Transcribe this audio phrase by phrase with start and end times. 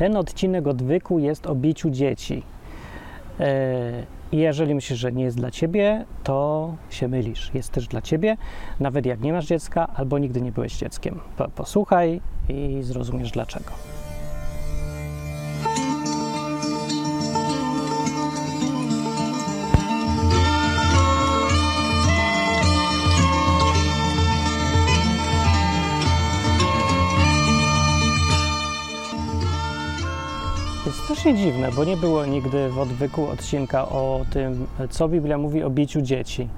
[0.00, 2.42] ten odcinek odwyku jest o biciu dzieci.
[3.40, 7.50] E, I jeżeli myślisz, że nie jest dla ciebie, to się mylisz.
[7.54, 8.36] Jest też dla ciebie,
[8.80, 11.20] nawet jak nie masz dziecka albo nigdy nie byłeś dzieckiem.
[11.56, 13.99] Posłuchaj i zrozumiesz dlaczego.
[31.10, 35.70] Strasznie dziwne, bo nie było nigdy w odwyku odcinka o tym, co Biblia mówi o
[35.70, 36.48] biciu dzieci.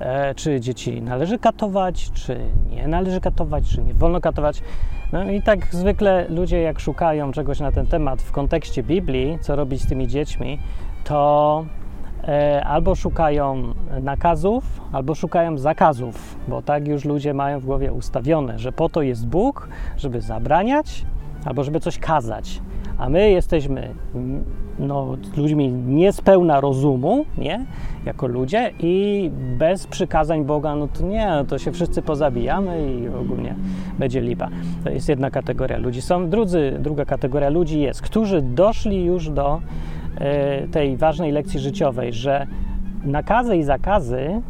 [0.00, 4.62] E, czy dzieci należy katować, czy nie należy katować, czy nie wolno katować.
[5.12, 9.56] No i tak zwykle ludzie, jak szukają czegoś na ten temat w kontekście Biblii, co
[9.56, 10.58] robić z tymi dziećmi,
[11.04, 11.64] to
[12.28, 18.58] e, albo szukają nakazów, albo szukają zakazów, bo tak już ludzie mają w głowie ustawione,
[18.58, 21.04] że po to jest Bóg, żeby zabraniać,
[21.44, 22.60] albo żeby coś kazać
[22.98, 23.94] a my jesteśmy
[24.78, 27.66] no, ludźmi niespełna rozumu, nie?
[28.06, 33.08] Jako ludzie i bez przykazań Boga, no to nie, no to się wszyscy pozabijamy i
[33.08, 33.54] ogólnie
[33.98, 34.48] będzie lipa.
[34.84, 36.02] To jest jedna kategoria ludzi.
[36.02, 39.60] Są drudzy, druga kategoria ludzi jest, którzy doszli już do
[40.64, 42.46] y, tej ważnej lekcji życiowej, że
[43.04, 44.40] nakazy i zakazy y,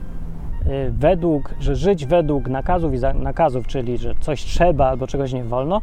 [0.91, 5.81] według, że żyć według nakazów i nakazów, czyli że coś trzeba albo czegoś nie wolno,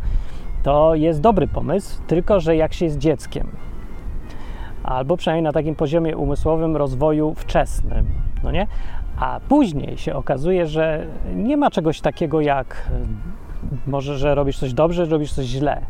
[0.64, 3.48] to jest dobry pomysł, tylko że jak się jest dzieckiem,
[4.84, 8.06] albo przynajmniej na takim poziomie umysłowym rozwoju wczesnym,
[8.44, 8.68] no nie?
[9.18, 12.90] A później się okazuje, że nie ma czegoś takiego jak
[13.88, 15.82] może, że robisz coś dobrze, robisz coś źle,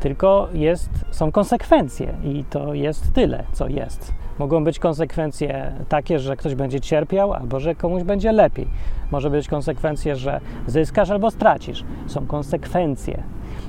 [0.00, 4.14] tylko jest, są konsekwencje i to jest tyle, co jest.
[4.38, 8.68] Mogą być konsekwencje takie, że ktoś będzie cierpiał, albo że komuś będzie lepiej.
[9.10, 11.84] Może być konsekwencje, że zyskasz albo stracisz.
[12.06, 13.22] Są konsekwencje.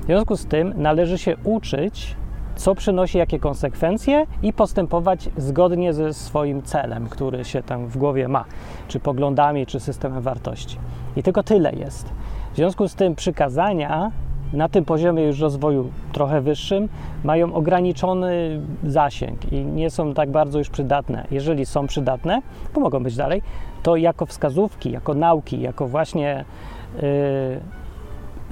[0.06, 2.16] W związku z tym należy się uczyć,
[2.56, 8.28] co przynosi jakie konsekwencje i postępować zgodnie ze swoim celem, który się tam w głowie
[8.28, 8.44] ma,
[8.88, 10.78] czy poglądami, czy systemem wartości.
[11.16, 12.08] I tylko tyle jest.
[12.52, 14.12] W związku z tym przykazania
[14.52, 16.88] na tym poziomie już rozwoju trochę wyższym
[17.24, 21.26] mają ograniczony zasięg i nie są tak bardzo już przydatne.
[21.30, 22.42] Jeżeli są przydatne,
[22.74, 23.42] bo mogą być dalej,
[23.82, 26.44] to jako wskazówki, jako nauki, jako właśnie
[27.02, 27.02] yy,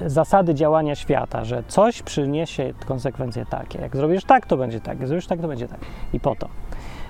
[0.05, 3.79] zasady działania świata, że coś przyniesie konsekwencje takie.
[3.79, 4.99] Jak zrobisz tak, to będzie tak.
[4.99, 5.79] Jak zrobisz tak, to będzie tak.
[6.13, 6.47] I po to.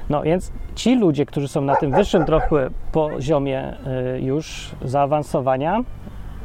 [0.09, 3.73] No więc ci ludzie, którzy są na tym wyższym trochę poziomie
[4.15, 5.83] y, już zaawansowania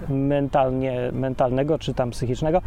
[0.09, 2.62] mentalnie, mentalnego czy tam psychicznego,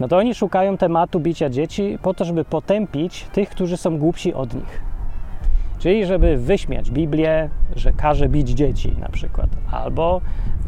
[0.00, 4.34] no to oni szukają tematu bicia dzieci po to, żeby potępić tych, którzy są głupsi
[4.34, 4.87] od nich.
[5.78, 10.20] Czyli żeby wyśmiać Biblię, że każe bić dzieci na przykład, albo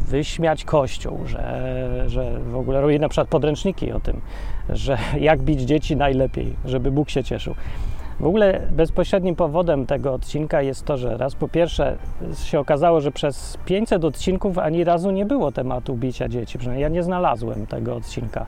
[0.07, 4.21] wyśmiać Kościół, że, że w ogóle robi na przykład podręczniki o tym,
[4.69, 7.55] że jak bić dzieci najlepiej, żeby Bóg się cieszył.
[8.19, 11.97] W ogóle bezpośrednim powodem tego odcinka jest to, że raz po pierwsze
[12.43, 16.57] się okazało, że przez 500 odcinków ani razu nie było tematu bicia dzieci.
[16.57, 18.45] Przynajmniej ja nie znalazłem tego odcinka.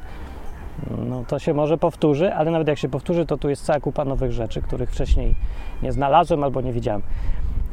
[1.08, 4.06] No to się może powtórzy, ale nawet jak się powtórzy, to tu jest cała kupa
[4.06, 5.36] nowych rzeczy, których wcześniej
[5.84, 7.02] nie znalazłem albo nie widziałem.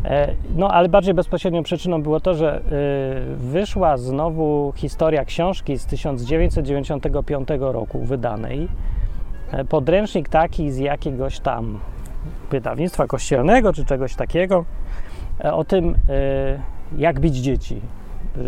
[0.05, 2.60] E, no, ale bardziej bezpośrednią przyczyną było to, że
[3.33, 8.69] y, wyszła znowu historia książki z 1995 roku wydanej.
[9.53, 11.78] E, podręcznik taki z jakiegoś tam
[12.50, 14.65] wydawnictwa kościelnego czy czegoś takiego
[15.44, 15.94] e, o tym,
[16.97, 17.81] jak bić dzieci,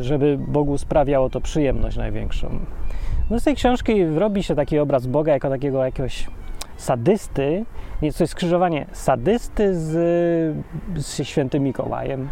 [0.00, 2.48] żeby Bogu sprawiało to przyjemność największą.
[3.32, 6.26] No z tej książki robi się taki obraz Boga jako takiego jakiegoś
[6.76, 7.64] sadysty,
[8.02, 9.92] nie, to jest skrzyżowanie sadysty z,
[10.96, 12.30] z świętym Mikołajem.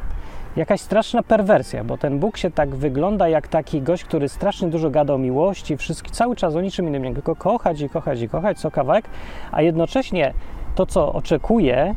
[0.57, 4.91] Jakaś straszna perwersja, bo ten Bóg się tak wygląda jak taki gość, który strasznie dużo
[4.91, 8.59] gada o miłości, wszystko, cały czas o niczym innym, tylko kochać i kochać i kochać
[8.59, 9.05] co kawałek,
[9.53, 10.35] a jednocześnie
[10.75, 11.95] to, co oczekuje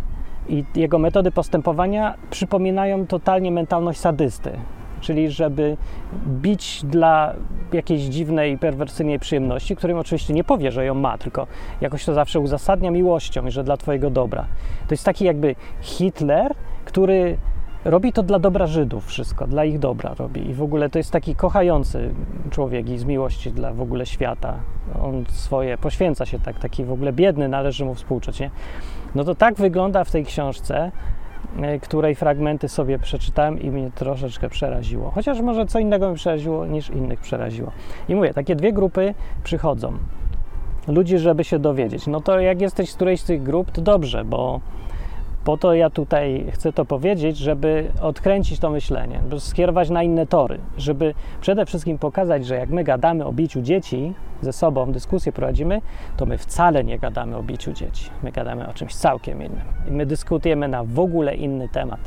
[0.50, 4.52] i jego metody postępowania przypominają totalnie mentalność sadysty
[5.03, 5.78] czyli żeby
[6.28, 7.34] bić dla
[7.74, 11.47] jakiejś dziwnej, perwersyjnej przyjemności, którym oczywiście nie powie, że ją ma, tylko
[11.81, 14.45] jakoś to zawsze uzasadnia miłością i że dla Twojego dobra.
[14.88, 16.54] To jest taki jakby Hitler,
[16.86, 17.38] który
[17.86, 20.50] robi to dla dobra Żydów wszystko, dla ich dobra robi.
[20.50, 22.13] I w ogóle to jest taki kochający
[22.50, 24.56] człowiek i z miłości dla w ogóle świata.
[25.01, 28.50] On swoje poświęca się tak, taki w ogóle biedny, należy mu współczuć, nie?
[29.16, 30.92] No to tak wygląda w tej książce
[31.81, 35.12] której fragmenty sobie przeczytałem i mnie troszeczkę przeraziło.
[35.12, 37.72] Chociaż może co innego mnie przeraziło niż innych przeraziło.
[38.10, 39.13] I mówię, takie dwie grupy
[39.44, 39.94] przychodzą.
[40.88, 42.07] Ludzi, żeby się dowiedzieć.
[42.07, 44.60] No to jak jesteś z którejś z tych grup, to dobrze, bo
[45.44, 50.60] Po to ja tutaj chcę to powiedzieć, żeby odkręcić to myślenie, skierować na inne tory,
[50.78, 55.81] żeby przede wszystkim pokazać, że jak my gadamy o biciu dzieci ze sobą, dyskusję prowadzimy,
[56.18, 58.10] to my wcale nie gadamy o biciu dzieci.
[58.24, 59.66] My gadamy o czymś całkiem innym.
[59.88, 62.00] I my dyskutujemy na w ogóle inny temat.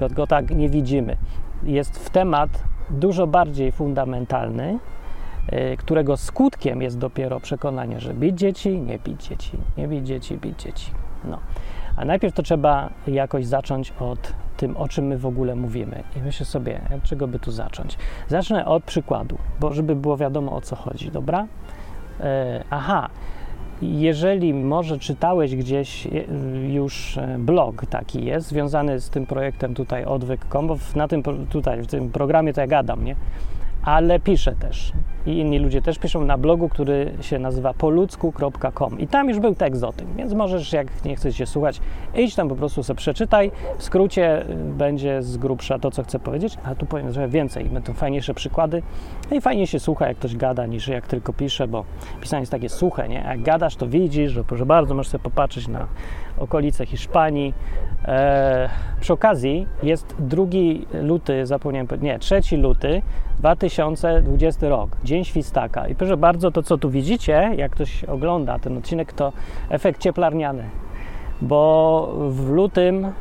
[0.00, 1.16] Go, go tak nie widzimy.
[1.62, 2.50] Jest w temat
[2.90, 4.78] dużo bardziej fundamentalny,
[5.52, 10.36] yy, którego skutkiem jest dopiero przekonanie, że bić dzieci, nie bić dzieci, nie bić dzieci,
[10.36, 10.90] bić dzieci.
[11.24, 11.38] No.
[11.98, 16.02] A najpierw to trzeba jakoś zacząć od tym, o czym my w ogóle mówimy.
[16.16, 17.98] I myślę sobie, od czego by tu zacząć.
[18.28, 21.46] Zacznę od przykładu, bo żeby było wiadomo o co chodzi, dobra?
[22.20, 23.08] E, aha,
[23.82, 26.10] jeżeli może czytałeś gdzieś e,
[26.68, 31.82] już e, blog taki jest, związany z tym projektem tutaj odwyk.com, bo na tym tutaj,
[31.82, 33.16] w tym programie to ja gadam, nie?
[33.88, 34.92] Ale piszę też.
[35.26, 38.98] I inni ludzie też piszą na blogu, który się nazywa poludzku.com.
[38.98, 41.80] I tam już był tekst o tym, więc możesz, jak nie chcesz się słuchać,
[42.14, 43.50] idź tam po prostu sobie przeczytaj.
[43.78, 47.64] W skrócie y, będzie z grubsza to, co chcę powiedzieć, a tu powiem że więcej.
[47.64, 48.82] Będą fajniejsze przykłady.
[49.30, 51.84] No i fajnie się słucha, jak ktoś gada, niż jak tylko pisze, bo
[52.20, 53.24] pisanie jest takie suche, nie?
[53.28, 55.86] Jak gadasz, to widzisz, że proszę bardzo, możesz sobie popatrzeć na
[56.40, 57.54] okolice Hiszpanii.
[58.04, 58.68] Eee,
[59.00, 60.44] przy okazji jest 2
[61.02, 63.02] luty, zapomniałem, nie, 3 luty
[63.38, 65.88] 2020 rok, Dzień Świstaka.
[65.88, 69.32] I proszę bardzo, to co tu widzicie, jak ktoś ogląda ten odcinek, to
[69.68, 70.62] efekt cieplarniany,
[71.42, 73.12] bo w lutym,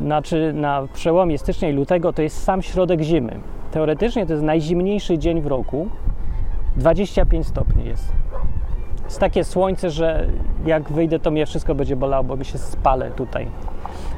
[0.00, 3.40] znaczy na przełomie stycznia i lutego, to jest sam środek zimy.
[3.70, 5.88] Teoretycznie to jest najzimniejszy dzień w roku,
[6.76, 8.25] 25 stopni jest.
[9.06, 10.26] Jest takie słońce, że
[10.66, 13.48] jak wyjdę, to mnie wszystko będzie bolało, bo mi się spalę tutaj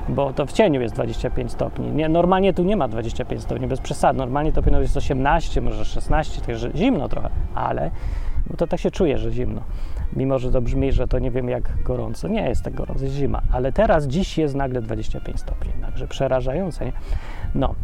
[0.09, 1.93] bo to w cieniu jest 25 stopni.
[1.93, 4.19] Nie, normalnie tu nie ma 25 stopni, bez przesady.
[4.19, 7.91] Normalnie to powinno być 18, może 16, także zimno trochę, ale
[8.57, 9.61] to tak się czuje, że zimno.
[10.17, 12.29] Mimo, że to brzmi, że to nie wiem jak gorąco.
[12.29, 13.43] Nie jest tak gorąco, jest zima.
[13.53, 16.93] Ale teraz, dziś jest nagle 25 stopni, także przerażające, nie?
[17.55, 17.75] No,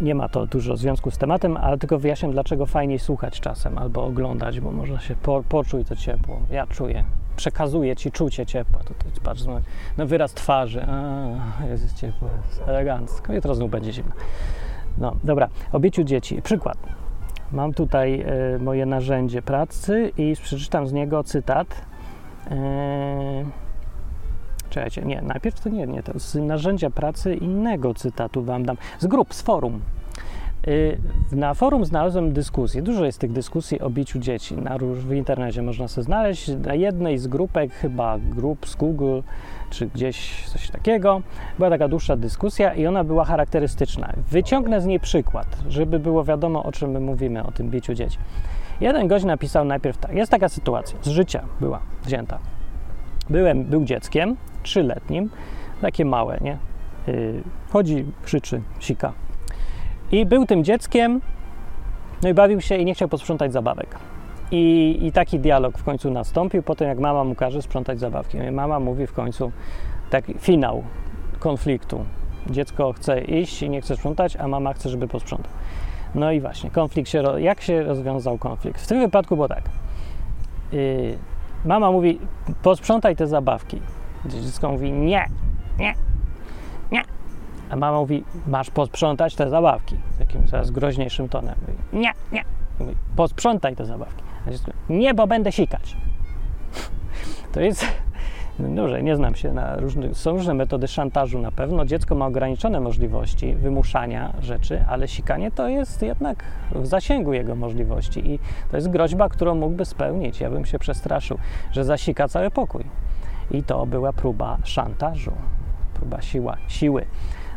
[0.00, 4.04] nie ma to dużo związku z tematem, ale tylko wyjaśniam, dlaczego fajniej słuchać czasem albo
[4.04, 6.40] oglądać, bo można się po, poczuć to ciepło.
[6.50, 7.04] Ja czuję,
[7.36, 8.80] przekazuje ci czucie ciepła.
[8.82, 9.60] To patrz na,
[9.96, 10.86] na wyraz twarzy.
[10.88, 13.32] A, jest ciepło, jest elegancko.
[13.32, 14.12] Jutro znów będzie zimno.
[14.98, 16.42] No, dobra, o dzieci.
[16.42, 16.78] Przykład.
[17.52, 18.24] Mam tutaj
[18.54, 21.68] y, moje narzędzie pracy i przeczytam z niego cytat.
[22.46, 23.63] Y,
[24.70, 28.76] czekajcie, nie, najpierw to nie, nie, to z narzędzia pracy innego cytatu wam dam.
[28.98, 29.80] Z grup, z forum.
[30.68, 30.98] Y,
[31.32, 32.82] na forum znalazłem dyskusję.
[32.82, 34.56] Dużo jest tych dyskusji o biciu dzieci.
[34.56, 36.48] Na, w internecie można sobie znaleźć.
[36.48, 39.20] Na jednej z grupek, chyba grup z Google,
[39.70, 41.22] czy gdzieś coś takiego,
[41.58, 44.12] była taka dłuższa dyskusja i ona była charakterystyczna.
[44.30, 48.18] Wyciągnę z niej przykład, żeby było wiadomo, o czym my mówimy, o tym biciu dzieci.
[48.80, 50.14] Jeden gość napisał najpierw tak.
[50.14, 52.38] Jest taka sytuacja, z życia była wzięta.
[53.30, 55.30] Byłem, był dzieckiem, trzyletnim,
[55.80, 56.58] takie małe, nie?
[57.06, 59.12] Yy, chodzi, krzyczy, sika
[60.12, 61.20] i był tym dzieckiem,
[62.22, 63.98] no i bawił się i nie chciał posprzątać zabawek.
[64.50, 68.38] I, I taki dialog w końcu nastąpił, po tym jak mama mu każe sprzątać zabawki.
[68.38, 69.52] No I mama mówi w końcu
[70.10, 70.82] taki finał
[71.38, 72.04] konfliktu.
[72.50, 75.52] Dziecko chce iść i nie chce sprzątać, a mama chce, żeby posprzątał.
[76.14, 78.80] No i właśnie, konflikt się, jak się rozwiązał konflikt?
[78.80, 79.62] W tym wypadku było tak.
[80.72, 81.18] Yy,
[81.64, 82.18] mama mówi,
[82.62, 83.80] posprzątaj te zabawki.
[84.26, 85.28] Dziecko mówi, nie,
[85.78, 85.94] nie,
[86.92, 87.02] nie.
[87.70, 89.96] A mama mówi, masz posprzątać te zabawki.
[90.18, 91.54] Takim coraz groźniejszym tonem.
[91.60, 92.44] Mówi, nie, nie.
[92.80, 94.22] Mówi, posprzątaj te zabawki.
[94.46, 95.96] A dziecko, nie, bo będę sikać.
[97.52, 97.86] To jest...
[98.58, 100.16] No dobrze, nie znam się na różnych.
[100.16, 101.84] Są różne metody szantażu na pewno.
[101.84, 108.30] Dziecko ma ograniczone możliwości wymuszania rzeczy, ale sikanie to jest jednak w zasięgu jego możliwości
[108.30, 108.38] i
[108.70, 110.40] to jest groźba, którą mógłby spełnić.
[110.40, 111.38] Ja bym się przestraszył,
[111.72, 112.84] że zasika cały pokój.
[113.50, 115.32] I to była próba szantażu,
[115.94, 117.04] próba siła, siły.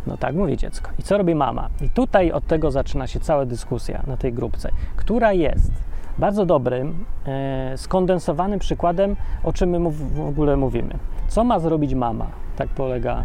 [0.07, 0.91] No tak mówi dziecko.
[0.99, 1.69] I co robi mama?
[1.81, 5.71] I tutaj od tego zaczyna się cała dyskusja na tej grupce, która jest
[6.17, 10.93] bardzo dobrym, e, skondensowanym przykładem, o czym my w ogóle mówimy.
[11.27, 12.27] Co ma zrobić mama?
[12.55, 13.23] Tak polega,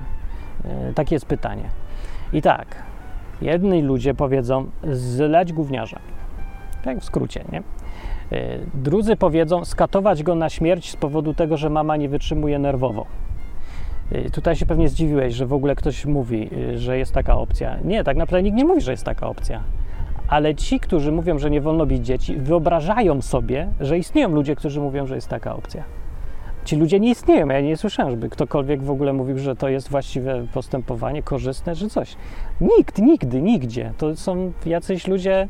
[0.64, 1.64] e, takie jest pytanie.
[2.32, 2.82] I tak,
[3.42, 5.98] jedni ludzie powiedzą, zleć gówniarza.
[6.84, 7.62] Tak w skrócie, nie?
[8.32, 13.06] E, drudzy powiedzą, skatować go na śmierć z powodu tego, że mama nie wytrzymuje nerwowo.
[14.14, 17.78] Y, tutaj się pewnie zdziwiłeś, że w ogóle ktoś mówi, y, że jest taka opcja.
[17.84, 19.62] Nie, tak naprawdę nikt nie mówi, że jest taka opcja.
[20.28, 24.80] Ale ci, którzy mówią, że nie wolno bić dzieci, wyobrażają sobie, że istnieją ludzie, którzy
[24.80, 25.84] mówią, że jest taka opcja.
[26.64, 27.48] Ci ludzie nie istnieją.
[27.48, 31.88] Ja nie słyszałem, żeby ktokolwiek w ogóle mówił, że to jest właściwe postępowanie, korzystne, czy
[31.88, 32.16] coś.
[32.60, 33.92] Nikt, nigdy, nigdzie.
[33.98, 35.48] To są jacyś ludzie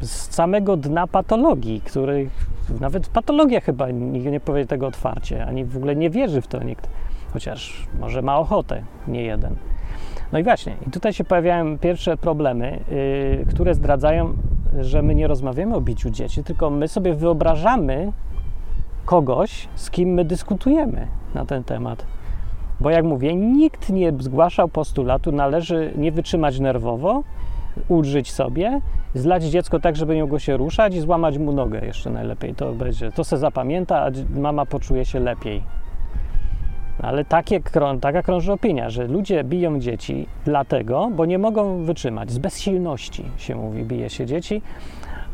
[0.00, 2.46] z samego dna patologii, których
[2.80, 6.62] nawet patologia chyba nikt nie powie tego otwarcie, ani w ogóle nie wierzy w to
[6.62, 6.88] nikt.
[7.32, 9.56] chociaż może ma ochotę, nie jeden.
[10.32, 14.34] No i właśnie, i tutaj się pojawiają pierwsze problemy, yy, które zdradzają,
[14.80, 18.12] że my nie rozmawiamy o biciu dzieci, tylko my sobie wyobrażamy
[19.04, 22.06] kogoś, z kim my dyskutujemy na ten temat.
[22.80, 27.22] Bo jak mówię, nikt nie zgłaszał postulatu, należy nie wytrzymać nerwowo,
[27.88, 28.80] ulżyć sobie,
[29.14, 32.54] zlać dziecko tak, żeby nie mogło się ruszać i złamać mu nogę jeszcze najlepiej.
[32.54, 35.62] To będzie, to se zapamięta, a mama poczuje się lepiej.
[37.02, 37.60] Ale takie,
[38.00, 42.30] taka krąży opinia, że ludzie biją dzieci dlatego, bo nie mogą wytrzymać.
[42.30, 44.62] Z bezsilności się mówi, bije się dzieci,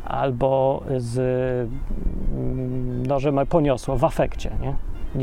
[0.04, 1.18] albo z,
[2.32, 4.74] mm, no, że poniosło w afekcie, nie?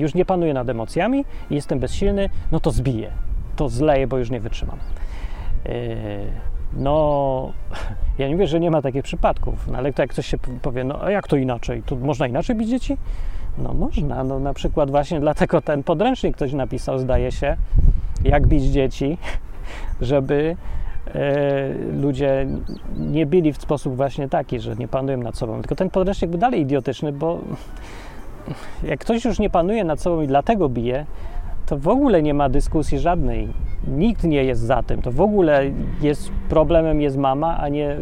[0.02, 3.12] Już nie panuję nad emocjami, jestem bezsilny, no to zbiję,
[3.56, 4.78] to zleję, bo już nie wytrzymam.
[5.66, 5.72] Yy,
[6.74, 7.54] no,
[8.20, 10.84] ja nie mówię, że nie ma takich przypadków, no, ale to jak ktoś się powie,
[10.84, 11.84] no a jak to inaczej?
[11.86, 12.98] To można inaczej bić dzieci?
[13.58, 17.58] No można, no na przykład właśnie dlatego ten podręcznik ktoś napisał, zdaje się,
[18.24, 19.18] jak bić dzieci,
[20.02, 20.56] żeby
[21.08, 22.48] e, ludzie
[22.98, 25.62] nie bili w sposób właśnie taki, że nie panują nad sobą.
[25.62, 27.40] Tylko ten podręcznik był dalej idiotyczny, bo
[28.84, 31.06] jak ktoś już nie panuje nad sobą i dlatego bije,
[31.66, 33.48] to w ogóle nie ma dyskusji żadnej.
[33.88, 35.02] Nikt nie jest za tym.
[35.02, 35.64] To w ogóle
[36.02, 37.98] jest problemem jest mama, a nie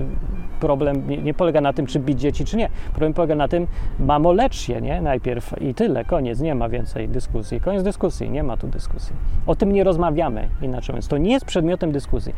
[0.59, 2.69] problem nie, nie, polega na tym, czy bić dzieci, czy nie.
[2.89, 3.67] Problem polega na tym,
[3.99, 5.01] mamo, lecz się, nie?
[5.01, 7.61] Najpierw i tyle, koniec, nie ma więcej dyskusji.
[7.61, 9.15] Koniec dyskusji, nie ma tu dyskusji.
[9.47, 11.07] O tym nie rozmawiamy, inaczej mówiąc.
[11.07, 12.33] To nie jest przedmiotem dyskusji.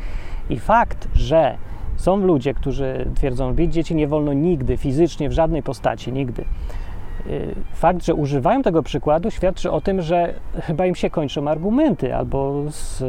[0.50, 1.58] I fakt, że
[1.96, 6.46] są ludzie, którzy twierdzą, bić dzieci nie wolno nigdy, fizycznie, w żadnej postaci, nigdy
[7.74, 12.64] fakt, że używają tego przykładu, świadczy o tym, że chyba im się kończą argumenty, albo
[12.70, 13.04] z,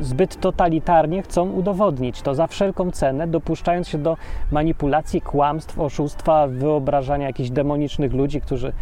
[0.00, 4.16] zbyt totalitarnie chcą udowodnić to za wszelką cenę, dopuszczając się do
[4.52, 8.72] manipulacji, kłamstw, oszustwa, wyobrażania jakichś demonicznych ludzi, którzy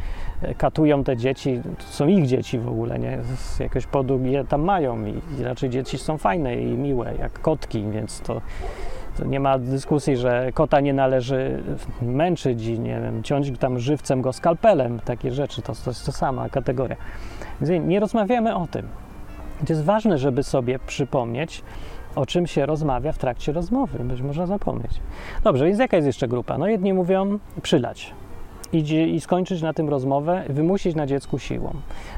[0.42, 1.61] e, katują te dzieci.
[1.78, 3.18] To są ich dzieci w ogóle, nie?
[3.61, 8.40] Jakoś podług tam mają i raczej dzieci są fajne i miłe, jak kotki, więc to
[9.18, 11.62] to nie ma dyskusji, że kota nie należy
[12.02, 15.00] męczyć i nie wiem, ciąć tam żywcem go skalpelem.
[15.00, 16.96] Takie rzeczy to, to jest to sama kategoria.
[17.61, 18.88] Więc nie rozmawiamy o tym.
[19.66, 21.62] To jest ważne, żeby sobie przypomnieć,
[22.14, 25.00] o czym się rozmawia w trakcie rozmowy, być można zapomnieć.
[25.44, 26.58] Dobrze, więc jaka jest jeszcze grupa?
[26.58, 28.14] No jedni mówią przylać.
[28.73, 31.75] Idzie i skończyć na tym rozmowę, wymusić na dziecku siłą.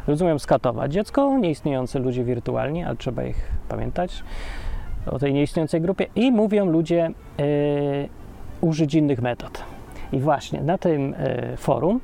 [0.07, 4.23] Rozumiem skatować dziecko, nieistniejące ludzie wirtualni, ale trzeba ich pamiętać
[5.11, 7.11] o tej nieistniejącej grupie i mówią ludzie
[7.41, 8.09] y,
[8.61, 9.65] użyć innych metod.
[10.13, 12.01] I właśnie na tym y, forum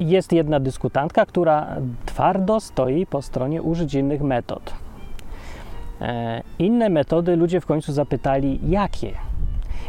[0.00, 4.74] jest jedna dyskutantka, która twardo stoi po stronie użyć innych metod.
[6.00, 9.12] E, inne metody ludzie w końcu zapytali, jakie.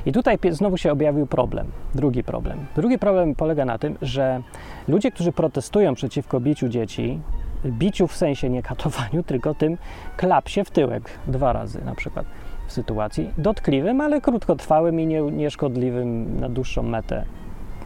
[0.05, 2.65] I tutaj znowu się objawił problem, drugi problem.
[2.75, 4.41] Drugi problem polega na tym, że
[4.87, 7.19] ludzie, którzy protestują przeciwko biciu dzieci,
[7.65, 9.77] biciu w sensie nie katowaniu, tylko tym
[10.17, 12.25] klapsie w tyłek dwa razy na przykład
[12.67, 17.23] w sytuacji dotkliwym, ale krótkotrwałym i nie, nieszkodliwym na dłuższą metę,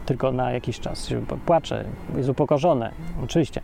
[0.06, 1.10] tylko na jakiś czas.
[1.46, 1.84] Płacze,
[2.16, 2.90] jest upokorzone,
[3.24, 3.60] oczywiście.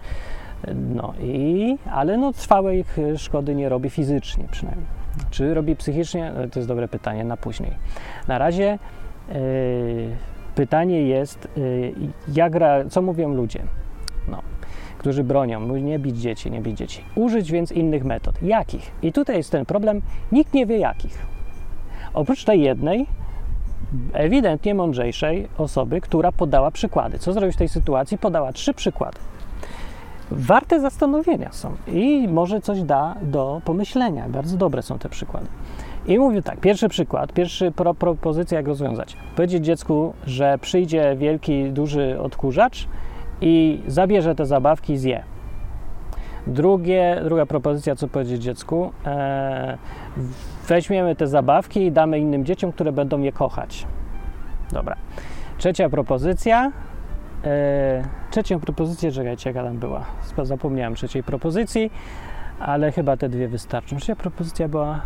[0.74, 2.84] No i, ale no trwałej
[3.16, 4.86] szkody nie robi fizycznie przynajmniej.
[5.30, 6.32] Czy robi psychicznie?
[6.52, 7.72] To jest dobre pytanie na później.
[8.28, 8.78] Na razie
[9.28, 9.36] yy,
[10.54, 11.92] pytanie jest, yy,
[12.28, 12.52] jak
[12.88, 13.62] co mówią ludzie?
[14.28, 14.42] No,
[15.00, 17.04] którzy bronią, nie bić dzieci, nie bić dzieci.
[17.14, 18.42] Użyć więc innych metod.
[18.42, 18.90] Jakich?
[19.02, 20.00] I tutaj jest ten problem,
[20.32, 21.26] nikt nie wie jakich.
[22.14, 23.06] Oprócz tej jednej,
[24.12, 27.18] ewidentnie mądrzejszej osoby, która podała przykłady.
[27.18, 28.18] Co zrobić w tej sytuacji?
[28.18, 29.18] Podała trzy przykłady.
[30.30, 34.28] Warte zastanowienia są i może coś da do pomyślenia.
[34.28, 35.46] Bardzo dobre są te przykłady.
[36.06, 39.16] I mówię tak, pierwszy przykład, pierwsza pro, propozycja, jak rozwiązać.
[39.36, 42.88] Powiedzieć dziecku, że przyjdzie wielki, duży odkurzacz
[43.40, 45.22] i zabierze te zabawki i zje.
[46.46, 49.78] Drugie, druga propozycja, co powiedzieć dziecku, e,
[50.68, 53.86] weźmiemy te zabawki i damy innym dzieciom, które będą je kochać.
[54.72, 54.96] Dobra.
[55.58, 56.72] Trzecia propozycja.
[57.44, 60.04] E, trzecią propozycję, czekajcie, jaka tam była.
[60.42, 61.90] Zapomniałem trzeciej propozycji,
[62.60, 63.96] ale chyba te dwie wystarczą.
[63.96, 65.00] Trzecia propozycja była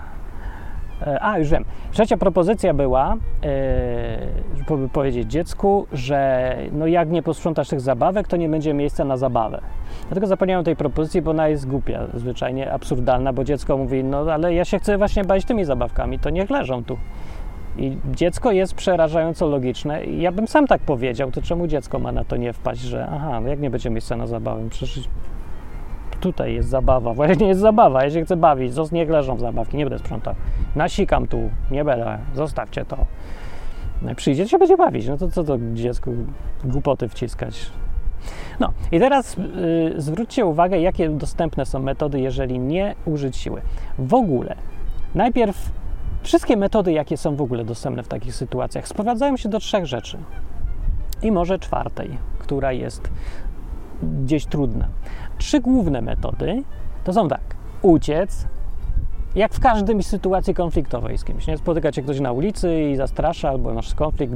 [1.21, 1.65] a, już wiem.
[1.91, 3.17] Trzecia propozycja była,
[4.69, 9.17] żeby powiedzieć dziecku, że no jak nie posprzątasz tych zabawek, to nie będzie miejsca na
[9.17, 9.61] zabawę.
[10.09, 14.55] Dlatego zapomniałem tej propozycji, bo ona jest głupia, zwyczajnie absurdalna, bo dziecko mówi, no ale
[14.55, 16.97] ja się chcę właśnie bawić tymi zabawkami, to niech leżą tu.
[17.79, 20.05] I dziecko jest przerażająco logiczne.
[20.05, 23.41] Ja bym sam tak powiedział, to czemu dziecko ma na to nie wpaść, że aha,
[23.41, 24.63] no jak nie będzie miejsca na zabawę?
[24.71, 25.09] Przecież
[26.21, 29.99] tutaj jest zabawa, właśnie jest zabawa, ja się chcę bawić, niech leżą zabawki, nie będę
[29.99, 30.35] sprzątał.
[30.77, 32.97] Nasikam tu, nie będę, zostawcie to.
[34.03, 36.15] No, przyjdzie, się będzie bawić, no to co to dziecku
[36.65, 37.71] głupoty wciskać.
[38.61, 43.63] No i teraz y, zwróćcie uwagę, jakie dostępne są metody, jeżeli nie użyć siły.
[43.99, 44.57] W ogóle,
[45.15, 45.71] najpierw
[46.23, 50.19] wszystkie metody, jakie są w ogóle dostępne w takich sytuacjach, sprowadzają się do trzech rzeczy.
[51.23, 53.11] I może czwartej, która jest
[54.05, 54.89] gdzieś trudna.
[55.39, 56.63] Trzy główne metody
[57.05, 58.47] to są tak: uciec,
[59.35, 61.47] jak w każdej sytuacji konfliktowej z kimś.
[61.47, 61.57] Nie?
[61.57, 64.35] Spotyka cię ktoś na ulicy i zastrasza, albo masz konflikt,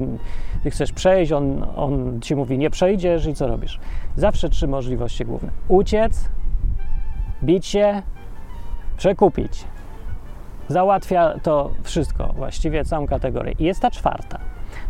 [0.63, 3.81] ty chcesz przejść, on, on ci mówi nie przejdziesz i co robisz?
[4.17, 5.51] Zawsze trzy możliwości główne.
[5.69, 6.29] Uciec,
[7.43, 8.03] bić się,
[8.97, 9.65] przekupić.
[10.69, 13.55] Załatwia to wszystko, właściwie całą kategorię.
[13.59, 14.39] I jest ta czwarta.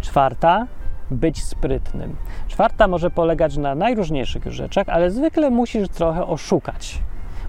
[0.00, 0.66] Czwarta,
[1.11, 2.17] być sprytnym.
[2.49, 6.99] Czwarta może polegać na najróżniejszych rzeczach, ale zwykle musisz trochę oszukać.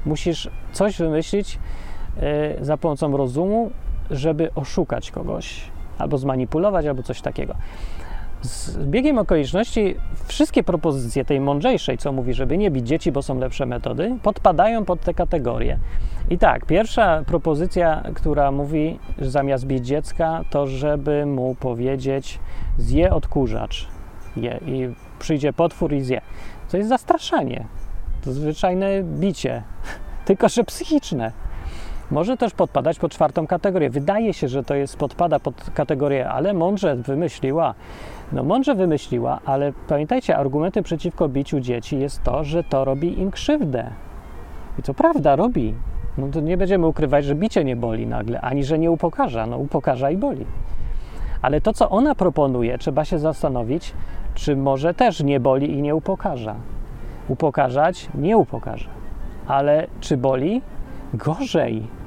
[0.06, 1.60] Musisz coś wymyślić,
[2.24, 3.72] Y, za pomocą rozumu,
[4.12, 5.62] żeby oszukać kogoś,
[5.98, 7.56] albo zmanipulować, albo coś takiego.
[8.42, 9.96] Z biegiem okoliczności
[10.28, 14.86] wszystkie propozycje tej mądrzejszej, co mówi, żeby nie bić dzieci, bo są lepsze metody, podpadają
[14.86, 15.80] pod te kategorie.
[16.30, 22.40] I tak, pierwsza propozycja, która mówi, że zamiast bić dziecka, to żeby mu powiedzieć,
[22.78, 23.88] zje odkurzacz
[24.36, 26.22] je i przyjdzie potwór i zje.
[26.72, 27.66] To jest zastraszanie.
[28.26, 29.64] To zwyczajne bicie,
[30.26, 31.32] tylko że psychiczne
[32.12, 33.90] może też podpadać pod czwartą kategorię.
[33.90, 37.74] Wydaje się, że to jest podpada pod kategorię, ale mądrze wymyśliła.
[38.32, 43.32] No mądrze wymyśliła, ale pamiętajcie, argumentem przeciwko biciu dzieci jest to, że to robi im
[43.32, 43.90] krzywdę.
[44.80, 45.74] I to prawda, robi.
[46.18, 49.46] No to nie będziemy ukrywać, że bicie nie boli nagle, ani że nie upokarza.
[49.46, 50.46] No upokarza i boli.
[51.42, 53.94] Ale to, co ona proponuje, trzeba się zastanowić,
[54.34, 56.56] czy może też nie boli i nie upokarza.
[57.28, 58.90] Upokarzać nie upokarza.
[59.48, 60.62] Ale czy boli?
[61.14, 61.99] Gorzej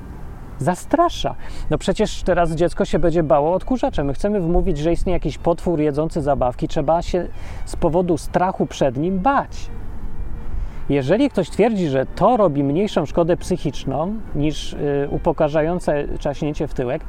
[0.59, 1.35] zastrasza.
[1.71, 4.07] No przecież teraz dziecko się będzie bało odkurzaczem.
[4.07, 6.69] My chcemy wmówić, że istnieje jakiś potwór jedzący zabawki.
[6.69, 7.29] Trzeba się
[7.65, 9.71] z powodu strachu przed nim bać.
[10.89, 17.05] Jeżeli ktoś twierdzi, że to robi mniejszą szkodę psychiczną niż y, upokarzające czaśnięcie w tyłek,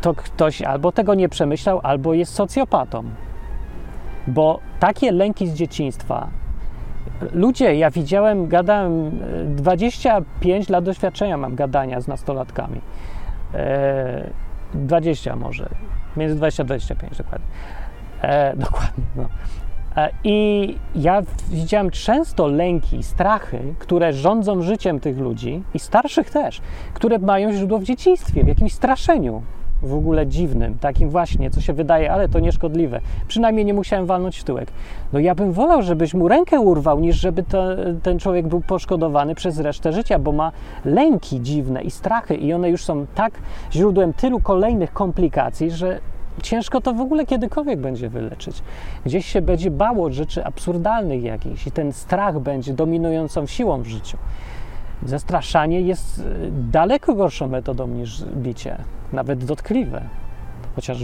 [0.00, 3.04] to ktoś albo tego nie przemyślał, albo jest socjopatą.
[4.26, 6.28] Bo takie lęki z dzieciństwa,
[7.32, 9.10] Ludzie, ja widziałem, gadałem
[9.46, 12.80] 25 e, lat doświadczenia mam gadania z nastolatkami.
[13.54, 14.30] E,
[14.74, 15.68] 20 może,
[16.16, 17.46] między 20 a 25 dokładnie.
[18.22, 19.28] E, dokładnie, no.
[19.96, 26.60] E, I ja widziałem często lęki, strachy, które rządzą życiem tych ludzi i starszych też,
[26.94, 29.42] które mają źródło w dzieciństwie, w jakimś straszeniu
[29.82, 33.00] w ogóle dziwnym, takim właśnie, co się wydaje, ale to nieszkodliwe.
[33.28, 34.68] Przynajmniej nie musiałem walnąć w tyłek.
[35.12, 37.44] No ja bym wolał, żebyś mu rękę urwał, niż żeby
[38.02, 40.52] ten człowiek był poszkodowany przez resztę życia, bo ma
[40.84, 43.32] lęki dziwne i strachy i one już są tak
[43.72, 46.00] źródłem tylu kolejnych komplikacji, że
[46.42, 48.62] ciężko to w ogóle kiedykolwiek będzie wyleczyć.
[49.04, 54.16] Gdzieś się będzie bało rzeczy absurdalnych jakichś i ten strach będzie dominującą siłą w życiu.
[55.02, 56.24] Zastraszanie jest y,
[56.72, 58.76] daleko gorszą metodą niż bicie,
[59.12, 60.02] nawet dotkliwe.
[60.74, 60.98] Chociaż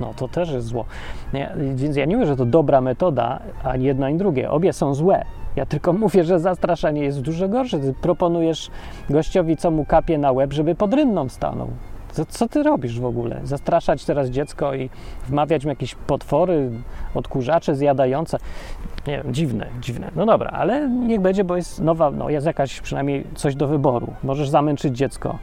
[0.00, 0.84] no, to też jest zło.
[1.32, 4.50] Nie, więc ja nie mówię, że to dobra metoda, ani jedno, ani drugie.
[4.50, 5.24] Obie są złe.
[5.56, 7.78] Ja tylko mówię, że zastraszanie jest dużo gorsze.
[7.78, 8.70] Ty proponujesz
[9.10, 11.68] gościowi, co mu kapie na łeb, żeby pod rynną stanął.
[12.12, 13.40] Co, co ty robisz w ogóle?
[13.44, 14.90] Zastraszać teraz dziecko i
[15.26, 16.70] wmawiać mu jakieś potwory,
[17.14, 18.38] odkurzacze zjadające.
[19.06, 20.10] Nie wiem, dziwne, dziwne.
[20.16, 24.12] No dobra, ale niech będzie, bo jest nowa, no jest jakaś przynajmniej coś do wyboru.
[24.22, 25.38] Możesz zamęczyć dziecko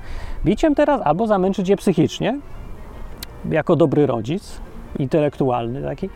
[0.46, 2.40] biciem teraz, albo zamęczyć je psychicznie,
[3.50, 4.62] jako dobry rodzic,
[5.00, 6.10] intelektualny taki.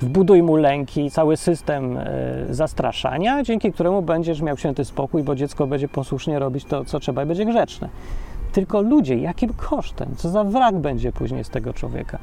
[0.00, 2.04] Wbuduj mu lęki, cały system e,
[2.50, 7.22] zastraszania, dzięki któremu będziesz miał święty spokój, bo dziecko będzie posłusznie robić to, co trzeba
[7.22, 7.88] i będzie grzeczne.
[8.52, 10.08] Tylko ludzie, jakim kosztem?
[10.16, 12.18] Co za wrak będzie później z tego człowieka?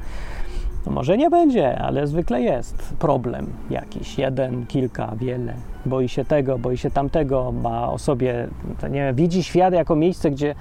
[0.86, 5.54] No może nie będzie, ale zwykle jest problem jakiś, jeden, kilka, wiele.
[5.86, 8.48] Boi się tego, boi się tamtego, ma o sobie,
[8.82, 10.54] nie wiem, widzi świat jako miejsce, gdzie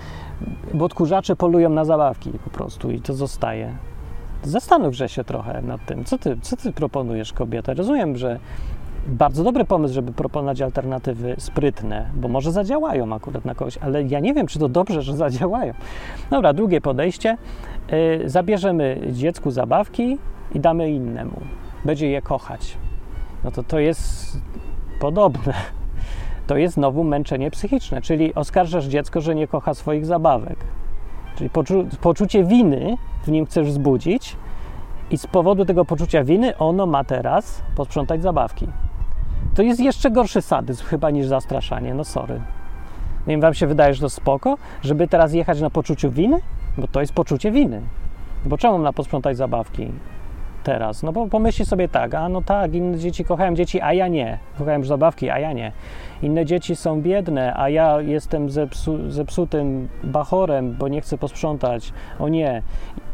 [0.80, 3.74] odkurzacze polują na zabawki po prostu i to zostaje.
[4.44, 7.74] Zastanówże się trochę nad tym, co ty, co ty proponujesz kobieta.
[7.74, 8.40] Rozumiem, że
[9.08, 14.20] bardzo dobry pomysł, żeby proponować alternatywy sprytne, bo może zadziałają akurat na kogoś, ale ja
[14.20, 15.74] nie wiem, czy to dobrze, że zadziałają.
[16.30, 17.38] Dobra, drugie podejście.
[17.92, 20.18] Yy, zabierzemy dziecku zabawki
[20.56, 21.42] i damy innemu.
[21.86, 22.78] Będzie je kochać.
[23.44, 24.38] No to to jest
[25.00, 25.54] podobne.
[26.48, 30.58] To jest znowu męczenie psychiczne, czyli oskarżasz dziecko, że nie kocha swoich zabawek.
[31.36, 34.38] Czyli poczu poczucie winy w nim chcesz wzbudzić,
[35.12, 38.68] i z powodu tego poczucia winy ono ma teraz posprzątać zabawki.
[39.56, 42.42] To jest jeszcze gorszy sadyzm chyba niż zastraszanie, no sorry.
[43.28, 46.40] Nie wiem, wam się wydaje, że to spoko, żeby teraz jechać na poczuciu winy?
[46.78, 47.82] Bo to jest poczucie winy.
[48.46, 49.92] Bo czemu ma posprzątać zabawki?
[50.64, 51.04] Teraz.
[51.04, 54.40] No bo pomyśli sobie tak, a no tak, inne dzieci kochają dzieci, a ja nie.
[54.58, 55.72] Kochają zabawki, a ja nie.
[56.22, 61.94] Inne dzieci są biedne, a ja jestem zepsu, zepsutym bachorem, bo nie chcę posprzątać.
[62.20, 62.62] O nie.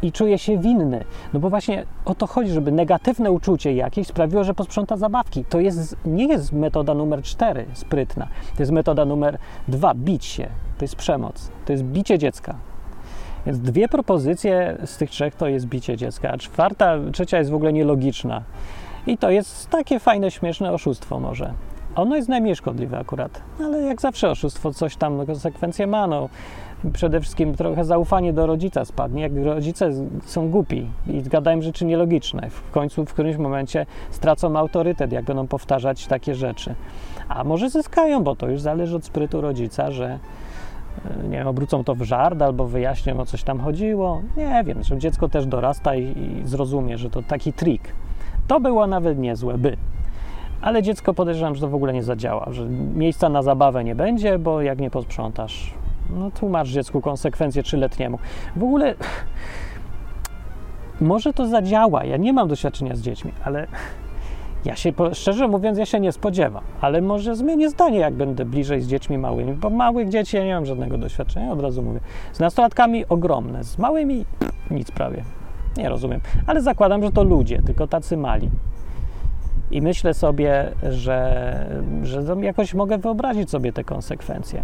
[0.02, 1.04] I czuję się winny.
[1.34, 5.46] No bo właśnie o to chodzi, żeby negatywne uczucie jakieś sprawiło, że posprząta zabawki.
[5.46, 8.28] To jest, nie jest metoda numer cztery, sprytna.
[8.56, 10.48] To jest metoda numer dwa, bić się.
[10.78, 11.52] To jest przemoc.
[11.66, 12.56] To jest bicie dziecka.
[13.46, 17.56] Więc dwie propozycje z tych trzech to jest bicie dziecka, a czwarta, trzecia jest w
[17.56, 18.42] ogóle nielogiczna.
[19.08, 21.54] I to jest takie fajne, śmieszne oszustwo może.
[21.96, 26.08] Ono jest najmniej szkodliwe akurat, ale jak zawsze oszustwo coś tam konsekwencje ma.
[26.08, 26.30] No,
[26.94, 29.92] przede wszystkim trochę zaufanie do rodzica spadnie, jak rodzice
[30.26, 32.50] są głupi i gadają rzeczy nielogiczne.
[32.50, 36.76] W końcu w którymś momencie stracą autorytet, jak będą powtarzać takie rzeczy.
[37.28, 40.20] A może zyskają, bo to już zależy od sprytu rodzica, że
[41.24, 44.22] nie wiem, obrócą to w żart albo wyjaśnią, o coś tam chodziło.
[44.38, 47.94] Nie wiem, że dziecko też dorasta i, i zrozumie, że to taki trik.
[48.48, 49.78] To było nawet niezłe, by
[50.66, 52.66] ale dziecko podejrzewam, że to w ogóle nie zadziała, że
[52.96, 55.74] miejsca na zabawę nie będzie, bo jak nie posprzątasz,
[56.10, 58.20] no tłumacz dziecku konsekwencje trzyletniemu.
[58.56, 58.96] W ogóle
[61.02, 62.06] może to zadziała.
[62.06, 63.68] Ja nie mam doświadczenia z dziećmi, ale
[64.66, 68.82] ja się, szczerze mówiąc, ja się nie spodziewam, ale może zmienię zdanie, jak będę bliżej
[68.82, 72.00] z dziećmi małymi, bo małych dzieci ja nie mam żadnego doświadczenia, od razu mówię.
[72.34, 74.26] Z nastolatkami ogromne, z małymi
[74.72, 75.24] nic prawie.
[75.78, 78.50] Nie rozumiem, ale zakładam, że to ludzie, tylko tacy mali.
[79.72, 84.64] I myślę sobie, że, że jakoś mogę wyobrazić sobie te konsekwencje.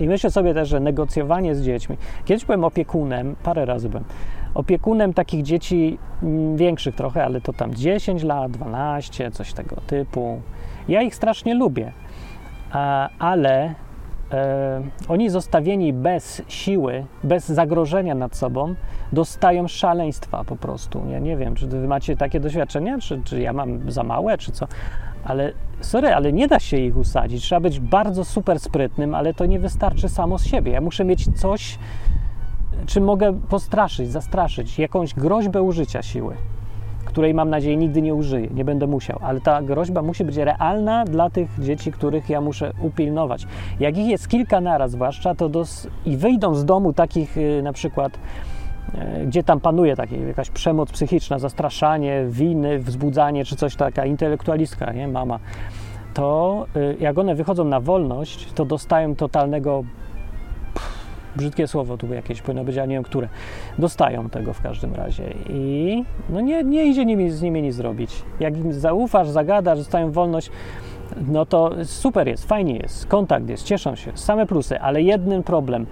[0.00, 1.96] I myślę sobie też, że negocjowanie z dziećmi.
[2.24, 4.04] Kiedyś byłem opiekunem, parę razy byłem,
[4.54, 10.40] opiekunem takich dzieci mm, większych trochę, ale to tam 10 lat, 12, coś tego typu.
[10.88, 11.92] Ja ich strasznie lubię,
[13.18, 13.74] ale
[14.32, 18.74] e, oni zostawieni bez siły, bez zagrożenia nad sobą,
[19.12, 21.02] dostają szaleństwa po prostu.
[21.10, 24.52] Ja nie wiem, czy wy macie takie doświadczenia, czy, czy ja mam za małe, czy
[24.52, 24.66] co,
[25.24, 27.42] ale sorry, ale nie da się ich usadzić.
[27.42, 30.72] Trzeba być bardzo super sprytnym, ale to nie wystarczy samo z siebie.
[30.72, 31.78] Ja muszę mieć coś,
[32.86, 36.34] czym mogę postraszyć, zastraszyć, jakąś groźbę użycia siły
[37.08, 41.04] której mam nadzieję nigdy nie użyję, nie będę musiał, ale ta groźba musi być realna
[41.04, 43.46] dla tych dzieci, których ja muszę upilnować.
[43.80, 47.72] Jak ich jest kilka naraz, zwłaszcza, to dos- i wyjdą z domu takich yy, na
[47.72, 48.18] przykład
[48.94, 54.92] yy, gdzie tam panuje taka jakaś przemoc psychiczna, zastraszanie, winy, wzbudzanie, czy coś taka intelektualistka,
[54.92, 55.38] nie, mama,
[56.14, 59.84] to yy, jak one wychodzą na wolność, to dostają totalnego
[61.36, 63.28] brzydkie słowo tu jakieś powinno być, a nie wiem które.
[63.78, 68.22] Dostają tego w każdym razie i no nie, nie idzie nimi, z nimi nic zrobić.
[68.40, 70.50] Jak im zaufasz, zagadasz, dostają wolność,
[71.28, 75.86] no to super jest, fajnie jest, kontakt jest, cieszą się, same plusy, ale jeden problem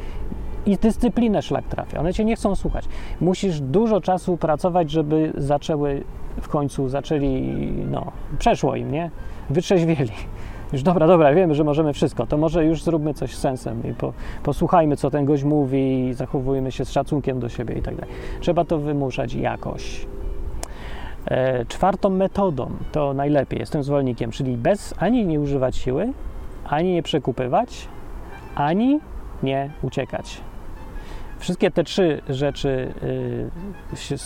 [0.67, 2.01] i dyscyplinę szlak trafia.
[2.01, 2.85] One cię nie chcą słuchać.
[3.21, 6.05] Musisz dużo czasu pracować, żeby zaczęły
[6.41, 7.43] w końcu, zaczęli,
[7.91, 9.11] no, przeszło im, nie?
[9.51, 10.13] Wytrzeźwieli.
[10.73, 13.95] Już dobra, dobra, wiemy, że możemy wszystko, to może już zróbmy coś z sensem i
[13.95, 17.97] po, posłuchajmy, co ten gość mówi i zachowujmy się z szacunkiem do siebie i tak
[17.97, 18.15] dalej.
[18.41, 20.07] Trzeba to wymuszać jakoś.
[21.27, 26.13] E, czwartą metodą to najlepiej, jestem zwolennikiem, czyli bez ani nie używać siły,
[26.65, 27.89] ani nie przekupywać,
[28.55, 29.01] ani
[29.43, 30.41] nie uciekać.
[31.39, 32.95] Wszystkie te trzy rzeczy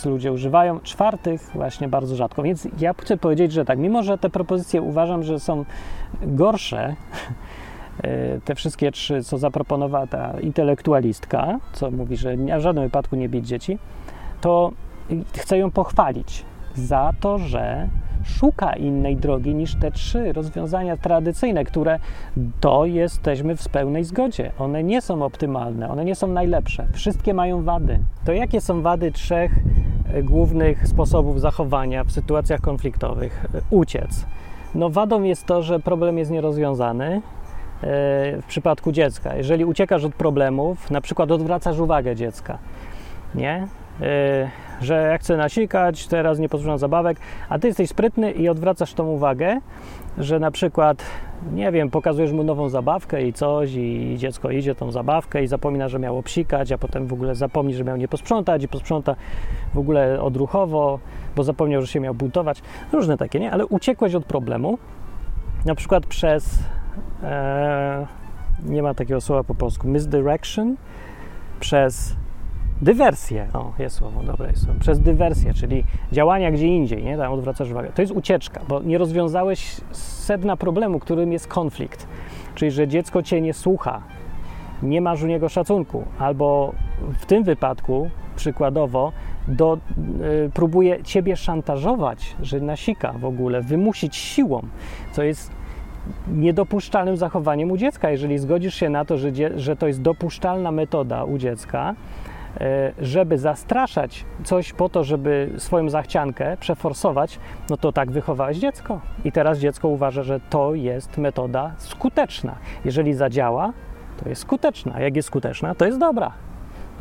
[0.05, 2.43] y, ludzie używają, czwartych właśnie bardzo rzadko.
[2.43, 5.65] Więc ja chcę powiedzieć, że tak, mimo że te propozycje uważam, że są
[6.21, 6.89] gorsze,
[8.05, 13.29] y, te wszystkie trzy, co zaproponowała ta intelektualistka, co mówi, że w żadnym wypadku nie
[13.29, 13.77] bić dzieci,
[14.41, 14.71] to
[15.37, 16.45] chcę ją pochwalić
[16.75, 17.87] za to, że
[18.23, 21.99] szuka innej drogi niż te trzy rozwiązania tradycyjne, które
[22.59, 24.51] to jesteśmy w pełnej zgodzie.
[24.59, 26.87] One nie są optymalne, one nie są najlepsze.
[26.93, 27.99] Wszystkie mają wady.
[28.25, 29.51] To jakie są wady trzech
[30.13, 33.45] e, głównych sposobów zachowania w sytuacjach konfliktowych?
[33.55, 34.25] E, uciec.
[34.75, 37.21] No wadą jest to, że problem jest nierozwiązany e,
[38.41, 39.35] w przypadku dziecka.
[39.35, 42.57] Jeżeli uciekasz od problemów, na przykład odwracasz uwagę dziecka,
[43.35, 43.67] nie?
[44.81, 47.17] Że ja chcę nasikać, teraz nie posłucham zabawek,
[47.49, 49.59] a ty jesteś sprytny i odwracasz tą uwagę,
[50.17, 51.03] że na przykład,
[51.53, 55.87] nie wiem, pokazujesz mu nową zabawkę i coś i dziecko idzie tą zabawkę i zapomina,
[55.87, 59.15] że miało psikać, a potem w ogóle zapomni, że miał nie posprzątać i posprząta
[59.73, 60.99] w ogóle odruchowo,
[61.35, 62.61] bo zapomniał, że się miał buntować.
[62.91, 63.51] Różne takie, nie?
[63.51, 64.77] Ale uciekłeś od problemu,
[65.65, 66.59] na przykład przez...
[67.23, 68.07] E,
[68.65, 70.75] nie ma takiego słowa po polsku, misdirection,
[71.59, 72.15] przez
[72.81, 74.79] Dywersję, o jest słowo, dobre jest słowo.
[74.79, 77.17] Przez dywersję, czyli działania gdzie indziej, nie?
[77.17, 77.91] Tam odwracasz uwagę.
[77.95, 82.07] To jest ucieczka, bo nie rozwiązałeś sedna problemu, którym jest konflikt.
[82.55, 84.01] Czyli, że dziecko cię nie słucha,
[84.83, 86.73] nie masz u niego szacunku, albo
[87.19, 89.11] w tym wypadku, przykładowo,
[89.47, 89.77] do,
[90.45, 94.61] y, próbuje ciebie szantażować, że nasika w ogóle, wymusić siłą,
[95.11, 95.51] co jest
[96.27, 98.11] niedopuszczalnym zachowaniem u dziecka.
[98.11, 101.95] Jeżeli zgodzisz się na to, że, że to jest dopuszczalna metoda u dziecka,
[103.01, 108.99] żeby zastraszać coś po to, żeby swoją zachciankę przeforsować, no to tak wychowałeś dziecko.
[109.25, 112.55] I teraz dziecko uważa, że to jest metoda skuteczna.
[112.85, 113.73] Jeżeli zadziała,
[114.23, 114.99] to jest skuteczna.
[114.99, 116.31] Jak jest skuteczna, to jest dobra.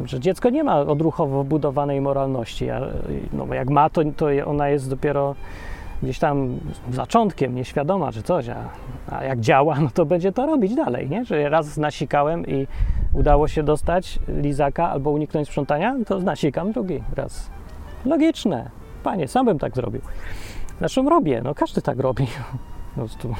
[0.05, 2.69] Że dziecko nie ma odruchowo budowanej moralności.
[3.33, 5.35] No, jak ma, to, to ona jest dopiero
[6.03, 6.59] gdzieś tam
[6.91, 8.69] zaczątkiem, nieświadoma czy coś, a,
[9.11, 11.25] a, jak działa, no to będzie to robić dalej, nie?
[11.25, 12.67] Że raz nasikałem i
[13.13, 17.51] udało się dostać lizaka albo uniknąć sprzątania, to nasikam drugi raz.
[18.05, 18.71] Logiczne.
[19.03, 20.01] Panie, sam bym tak zrobił.
[20.79, 22.27] Zresztą robię, no każdy tak robi.
[22.95, 23.35] Po prostu,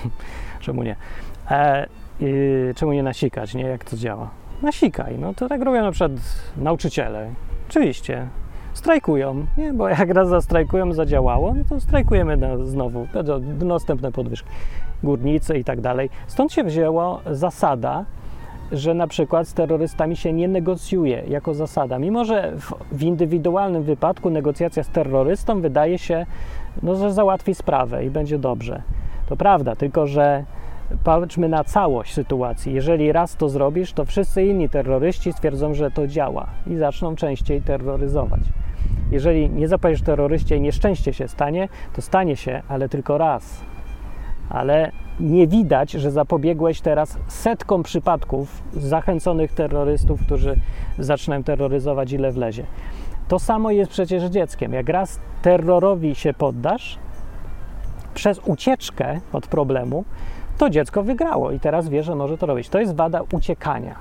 [0.61, 0.97] czemu nie?
[1.51, 1.87] E,
[2.21, 3.63] yy, czemu nie nasikać, nie?
[3.63, 4.31] Jak to działa?
[4.63, 6.13] Nasikaj, no to tak robią na przykład
[6.57, 7.31] nauczyciele.
[7.69, 8.29] Oczywiście,
[8.73, 9.73] strajkują, nie?
[9.73, 13.07] bo jak raz zastrajkują, zadziałało, no to strajkujemy na, znowu,
[13.65, 14.49] następne podwyżki,
[15.03, 16.11] górnicy i tak dalej.
[16.27, 18.05] Stąd się wzięła zasada,
[18.73, 21.99] że na przykład z terrorystami się nie negocjuje jako zasada.
[21.99, 26.27] Mimo, że w, w indywidualnym wypadku negocjacja z terrorystą wydaje się,
[26.83, 28.83] no, że załatwi sprawę i będzie dobrze.
[29.29, 30.45] To prawda, tylko że
[31.05, 32.75] patrzmy na całość sytuacji.
[32.75, 37.63] Jeżeli raz to zrobisz, to wszyscy inni terroryści stwierdzą, że to działa i zaczną częściej
[37.63, 38.41] terroryzować.
[39.11, 43.61] Jeżeli nie zapalisz terroryście i nieszczęście się stanie, to stanie się, ale tylko raz.
[44.49, 50.57] Ale nie widać, że zapobiegłeś teraz setkom przypadków zachęconych terrorystów, którzy
[50.99, 52.67] zaczynają terroryzować ile wlezie.
[53.29, 54.73] To samo jest przecież dzieckiem.
[54.73, 56.99] Jak raz terrorowi się poddasz,
[58.15, 60.05] przez ucieczkę od problemu,
[60.61, 62.69] to dziecko wygrało i teraz wie, że może to robić.
[62.69, 63.95] To jest wada uciekania.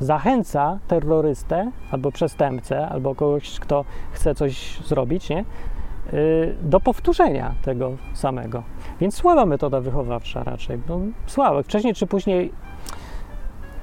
[0.00, 5.44] Zachęca terrorystę albo przestępcę, albo kogoś, kto chce coś zrobić, nie?
[6.12, 8.62] Y, do powtórzenia tego samego.
[9.00, 10.78] Więc słaba metoda wychowawcza raczej.
[10.88, 11.62] No, słaba.
[11.62, 12.52] Wcześniej czy później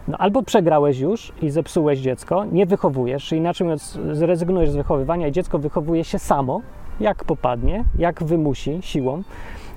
[0.08, 5.28] no, albo przegrałeś już i zepsułeś dziecko, nie wychowujesz, czy inaczej mówiąc, zrezygnujesz z wychowywania
[5.28, 6.62] i dziecko wychowuje się samo,
[7.00, 9.24] jak popadnie, jak wymusi siłą.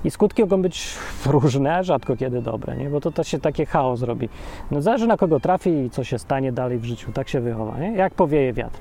[0.05, 0.93] I skutki mogą być
[1.25, 2.89] różne, rzadko kiedy dobre, nie?
[2.89, 4.29] bo to, to się takie chaos robi.
[4.71, 7.11] No, zależy na kogo trafi i co się stanie dalej w życiu.
[7.11, 7.95] Tak się wychowa, nie?
[7.95, 8.79] jak powieje wiatr.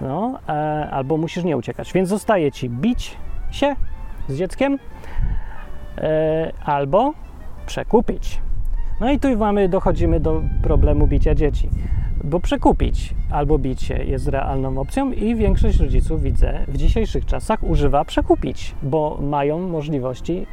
[0.00, 0.52] No, e,
[0.90, 1.92] albo musisz nie uciekać.
[1.92, 3.16] Więc zostaje ci bić
[3.50, 3.76] się
[4.28, 4.78] z dzieckiem,
[5.98, 7.12] e, albo
[7.66, 8.40] przekupić.
[9.00, 11.68] No i tu mamy, dochodzimy do problemu bicia dzieci
[12.28, 17.62] bo przekupić albo bić się jest realną opcją i większość rodziców, widzę, w dzisiejszych czasach
[17.62, 20.46] używa przekupić, bo mają możliwości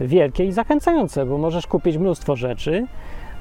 [0.00, 2.86] wielkie i zachęcające, bo możesz kupić mnóstwo rzeczy,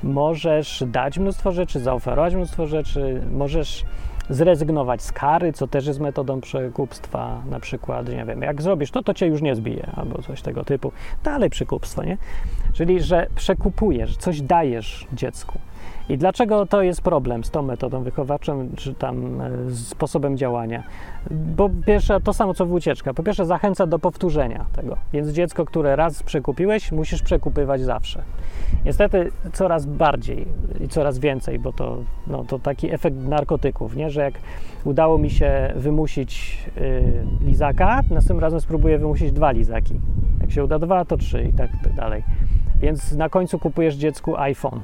[0.04, 3.86] możesz dać mnóstwo rzeczy, zaoferować mnóstwo rzeczy, możesz
[4.30, 9.04] zrezygnować z kary, co też jest metodą przekupstwa, na przykład, nie wiem, jak zrobisz to,
[9.04, 10.92] to cię już nie zbije, albo coś tego typu.
[11.24, 12.18] Dalej przekupstwo, nie?
[12.74, 15.60] Czyli, że przekupujesz, coś dajesz dziecku.
[16.10, 20.84] I dlaczego to jest problem z tą metodą wychowawczą, czy tam e, sposobem działania?
[21.32, 23.14] Bo pierwsze, to samo co w ucieczka.
[23.14, 24.98] Po pierwsze, zachęca do powtórzenia tego.
[25.14, 28.22] Więc dziecko, które raz przekupiłeś, musisz przekupywać zawsze.
[28.86, 30.46] Niestety coraz bardziej
[30.80, 34.10] i coraz więcej, bo to, no, to taki efekt narkotyków, nie?
[34.10, 34.34] że jak
[34.84, 40.00] udało mi się wymusić yy, lizaka, następnym razem spróbuję wymusić dwa lizaki.
[40.42, 42.24] Jak się uda dwa, to trzy i tak dalej.
[42.80, 44.82] Więc na końcu kupujesz dziecku iPhone.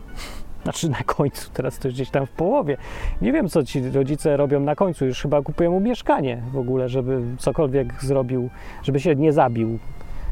[0.63, 2.77] Znaczy na końcu, teraz to gdzieś tam w połowie.
[3.21, 5.05] Nie wiem, co ci rodzice robią na końcu.
[5.05, 8.49] Już chyba kupują mu mieszkanie w ogóle, żeby cokolwiek zrobił,
[8.83, 9.79] żeby się nie zabił.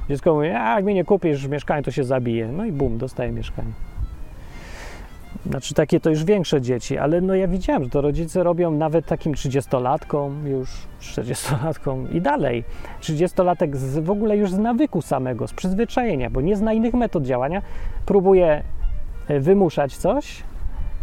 [0.10, 2.48] Dziecko mówi, a jak mi nie kupisz mieszkanie, to się zabije.
[2.48, 3.72] No i bum, dostaje mieszkanie.
[5.46, 9.06] Znaczy takie to już większe dzieci, ale no ja widziałem, że to rodzice robią nawet
[9.06, 10.70] takim 30-latkom, już
[11.02, 12.64] 40-latkom i dalej.
[13.02, 17.24] 30-latek z, w ogóle już z nawyku samego, z przyzwyczajenia, bo nie zna innych metod
[17.24, 17.62] działania,
[18.06, 18.64] próbuje
[19.40, 20.44] wymuszać coś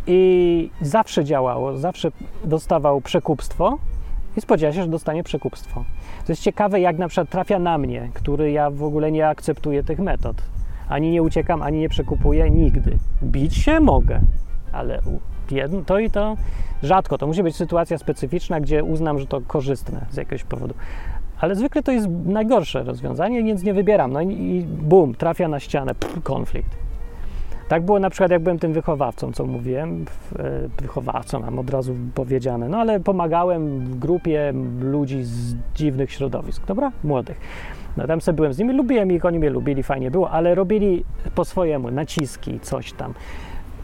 [0.06, 2.10] i zawsze działało, zawsze
[2.44, 3.78] dostawał przekupstwo
[4.36, 5.84] i spodziewa się, że dostanie przekupstwo.
[6.26, 9.82] To jest ciekawe, jak na przykład trafia na mnie, który ja w ogóle nie akceptuję
[9.82, 10.36] tych metod.
[10.88, 12.98] Ani nie uciekam, ani nie przekupuję nigdy.
[13.22, 14.20] Bić się mogę,
[14.72, 15.00] ale
[15.86, 16.36] to i to
[16.82, 17.18] rzadko.
[17.18, 20.74] To musi być sytuacja specyficzna, gdzie uznam, że to korzystne z jakiegoś powodu.
[21.40, 24.12] Ale zwykle to jest najgorsze rozwiązanie, więc nie wybieram.
[24.12, 26.87] No i, i bum, trafia na ścianę, pff, konflikt.
[27.68, 30.04] Tak było na przykład, jak byłem tym wychowawcą, co mówiłem,
[30.38, 36.66] e, wychowawcą, mam od razu powiedziane, no ale pomagałem w grupie ludzi z dziwnych środowisk,
[36.66, 36.92] dobra?
[37.04, 37.40] Młodych.
[37.96, 41.04] No tam sobie byłem z nimi, lubiłem ich, oni mnie lubili, fajnie było, ale robili
[41.34, 43.14] po swojemu, naciski, coś tam.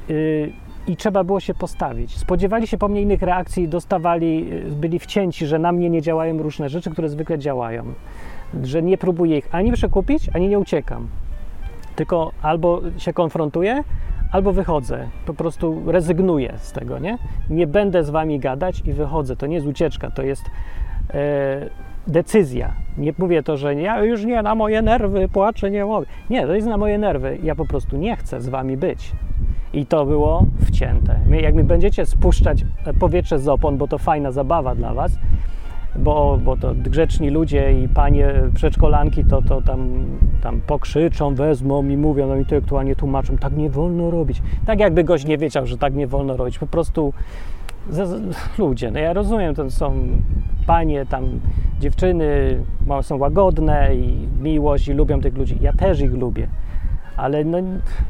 [0.09, 0.53] Yy,
[0.87, 2.18] i trzeba było się postawić.
[2.18, 6.68] Spodziewali się po mnie innych reakcji, dostawali, byli wcięci, że na mnie nie działają różne
[6.68, 7.85] rzeczy, które zwykle działają.
[8.62, 11.09] Że nie próbuję ich ani przekupić, ani nie uciekam.
[11.96, 13.85] Tylko albo się konfrontuję,
[14.33, 15.09] albo wychodzę.
[15.26, 17.18] Po prostu rezygnuję z tego, nie?
[17.50, 19.37] Nie będę z wami gadać i wychodzę.
[19.37, 20.44] To nie jest ucieczka, to jest
[21.11, 21.70] e,
[22.07, 22.72] decyzja.
[22.98, 26.07] Nie mówię to, że ja już nie na moje nerwy płaczę, nie mogę.
[26.30, 27.38] Nie, to jest na moje nerwy.
[27.42, 29.12] Ja po prostu nie chcę z wami być.
[29.72, 31.20] I to było wcięte.
[31.42, 32.64] Jak mi będziecie spuszczać
[33.00, 35.18] powietrze z opon, bo to fajna zabawa dla was,
[35.96, 40.07] bo, bo to grzeczni ludzie i panie przedszkolanki to, to tam,
[40.42, 44.42] tam pokrzyczą, wezmą i mówią, no intelektualnie tłumaczą, tak nie wolno robić.
[44.66, 46.59] Tak jakby goś nie wiedział, że tak nie wolno robić.
[46.59, 47.12] Po prostu
[48.59, 49.94] ludzie, no ja rozumiem, to są
[50.66, 51.40] panie, tam
[51.80, 52.59] dziewczyny
[53.02, 55.59] są łagodne i miłość i lubią tych ludzi.
[55.61, 56.48] Ja też ich lubię
[57.16, 57.59] ale no,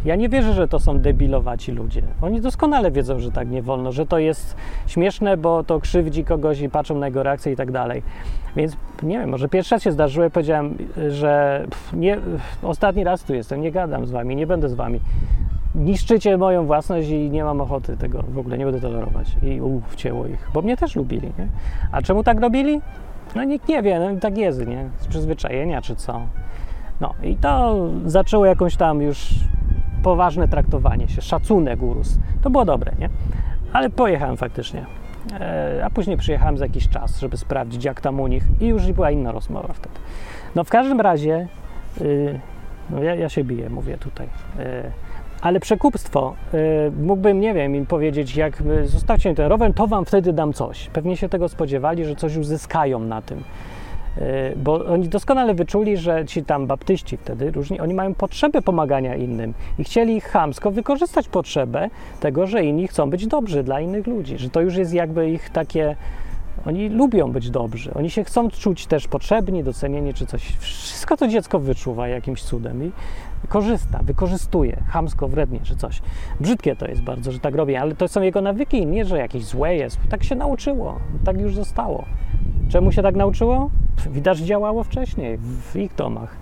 [0.05, 2.03] ja nie wierzę, że to są debilowaci ludzie.
[2.23, 6.61] Oni doskonale wiedzą, że tak nie wolno, że to jest śmieszne, bo to krzywdzi kogoś
[6.61, 8.03] i patrzą na jego reakcję i tak dalej.
[8.57, 12.19] Więc nie wiem, może pierwszy raz się zdarzyło, powiedziałem, że nie,
[12.63, 15.01] ostatni raz tu jestem, nie gadam z wami, nie będę z wami.
[15.75, 19.37] Niszczycie moją własność i nie mam ochoty tego w ogóle, nie będę tolerować.
[19.43, 21.49] I uff, ich, bo mnie też lubili, nie?
[21.93, 22.81] A czemu tak robili?
[23.35, 24.89] No nikt nie wie, no tak jest, nie?
[24.99, 26.21] Z przyzwyczajenia czy co.
[27.01, 27.77] No i to
[28.07, 29.35] zaczęło jakąś tam już
[30.03, 32.19] poważne traktowanie się, szacunek urósł.
[32.43, 33.09] To było dobre, nie?
[33.73, 34.87] Ale pojechałem faktycznie.
[35.41, 38.93] E, a później przyjechałem za jakiś czas, żeby sprawdzić, jak tam u nich, i już
[38.93, 39.95] była inna rozmowa wtedy.
[40.55, 41.49] No w każdym razie,
[42.01, 42.41] y,
[42.91, 44.27] no ja, ja, się biję, mówię tutaj.
[44.27, 44.61] Y,
[45.41, 50.05] ale przekupstwo, y, mógłbym, nie wiem, im powiedzieć, jak zostawcie mi ten rower, to wam
[50.05, 50.89] wtedy dam coś.
[50.89, 53.45] Pewnie się tego spodziewali, że coś uzyskają na tym.
[54.19, 59.15] Y, bo oni doskonale wyczuli, że ci tam baptyści wtedy różni, oni mają potrzebę pomagania
[59.17, 64.39] innym i chcieli chamsko wykorzystać potrzebę tego, że inni chcą być dobrzy dla innych ludzi,
[64.39, 65.97] że to już jest jakby ich takie
[66.67, 70.57] oni lubią być dobrzy, oni się chcą czuć też potrzebni, docenieni czy coś.
[70.59, 72.93] Wszystko to dziecko wyczuwa jakimś cudem i
[73.49, 76.03] korzysta, wykorzystuje, chamsko, wrednie czy coś.
[76.41, 79.45] Brzydkie to jest bardzo, że tak robię, ale to są jego nawyki, nie, że jakieś
[79.45, 79.99] złe jest.
[80.11, 82.05] Tak się nauczyło, tak już zostało.
[82.69, 83.71] Czemu się tak nauczyło?
[84.11, 86.37] Widać, działało wcześniej w ich domach.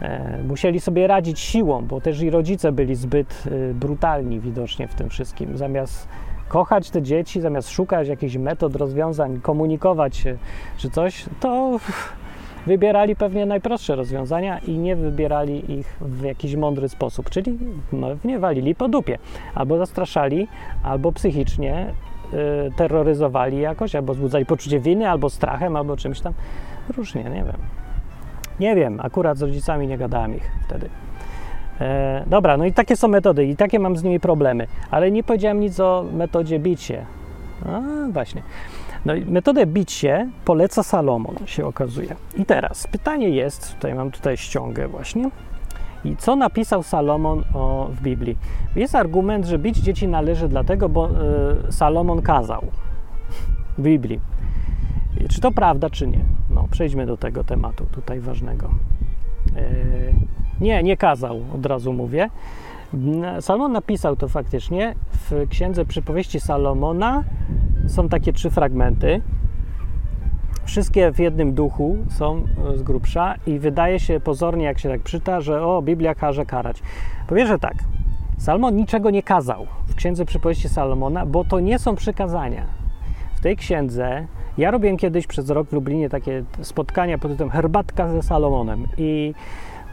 [0.00, 4.94] E, musieli sobie radzić siłą, bo też i rodzice byli zbyt e, brutalni widocznie w
[4.94, 5.56] tym wszystkim.
[5.56, 6.08] Zamiast
[6.48, 10.36] kochać te dzieci, zamiast szukać jakichś metod, rozwiązań, komunikować się
[10.76, 11.78] czy coś, to
[12.66, 17.58] wybierali pewnie najprostsze rozwiązania i nie wybierali ich w jakiś mądry sposób, czyli
[17.92, 19.18] no, nie walili po dupie,
[19.54, 20.48] albo zastraszali,
[20.82, 21.86] albo psychicznie
[22.32, 22.36] y,
[22.76, 26.32] terroryzowali jakoś, albo wzbudzali poczucie winy, albo strachem, albo czymś tam.
[26.96, 27.56] Różnie, nie wiem.
[28.60, 30.88] Nie wiem, akurat z rodzicami nie gadałem ich wtedy.
[31.80, 35.22] E, dobra, no i takie są metody i takie mam z nimi problemy, ale nie
[35.22, 37.06] powiedziałem nic o metodzie bicie.
[37.66, 37.80] A,
[38.12, 38.42] właśnie.
[39.04, 42.16] No i metodę bicie poleca Salomon, się okazuje.
[42.36, 45.30] I teraz pytanie jest, tutaj mam tutaj ściągę właśnie,
[46.04, 48.36] i co napisał Salomon o, w Biblii?
[48.76, 51.08] Jest argument, że bić dzieci należy dlatego, bo
[51.68, 52.64] y, Salomon kazał
[53.78, 54.20] w Biblii.
[55.28, 56.20] Czy to prawda, czy nie?
[56.50, 58.70] No, przejdźmy do tego tematu tutaj ważnego.
[59.56, 60.14] Y,
[60.60, 62.30] nie, nie kazał, od razu mówię.
[63.40, 67.24] Salomon napisał to faktycznie w księdze przypowieści Salomona.
[67.86, 69.20] Są takie trzy fragmenty.
[70.64, 72.44] Wszystkie w jednym duchu są
[72.74, 76.82] z grubsza i wydaje się pozornie, jak się tak czyta, że o, Biblia każe karać.
[77.28, 77.74] Powie, że tak.
[78.38, 82.66] Salomon niczego nie kazał w księdze przypowieści Salomona, bo to nie są przykazania.
[83.36, 84.26] W tej księdze
[84.58, 89.34] ja robiłem kiedyś przez rok w Lublinie takie spotkania pod tytułem Herbatka ze Salomonem i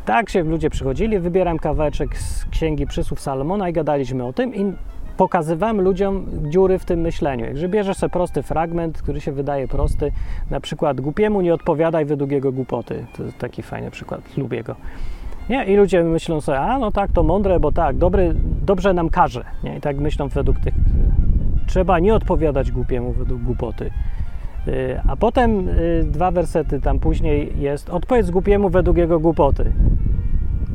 [0.05, 4.73] tak się ludzie przychodzili, wybieram kawałeczek z księgi przysłów Salomona i gadaliśmy o tym i
[5.17, 7.45] pokazywałem ludziom dziury w tym myśleniu.
[7.45, 10.11] Jakże bierzesz sobie prosty fragment, który się wydaje prosty,
[10.49, 13.05] na przykład głupiemu nie odpowiadaj według jego głupoty.
[13.17, 14.75] To jest taki fajny przykład, lubię go.
[15.49, 15.65] Nie?
[15.65, 19.45] I ludzie myślą sobie, a no tak, to mądre, bo tak, dobry, dobrze nam każe.
[19.63, 19.77] Nie?
[19.77, 20.73] I tak myślą według tych.
[21.67, 23.91] Trzeba nie odpowiadać głupiemu według głupoty.
[24.67, 29.71] Y, a potem y, dwa wersety tam później jest odpowiedz głupiemu według jego głupoty.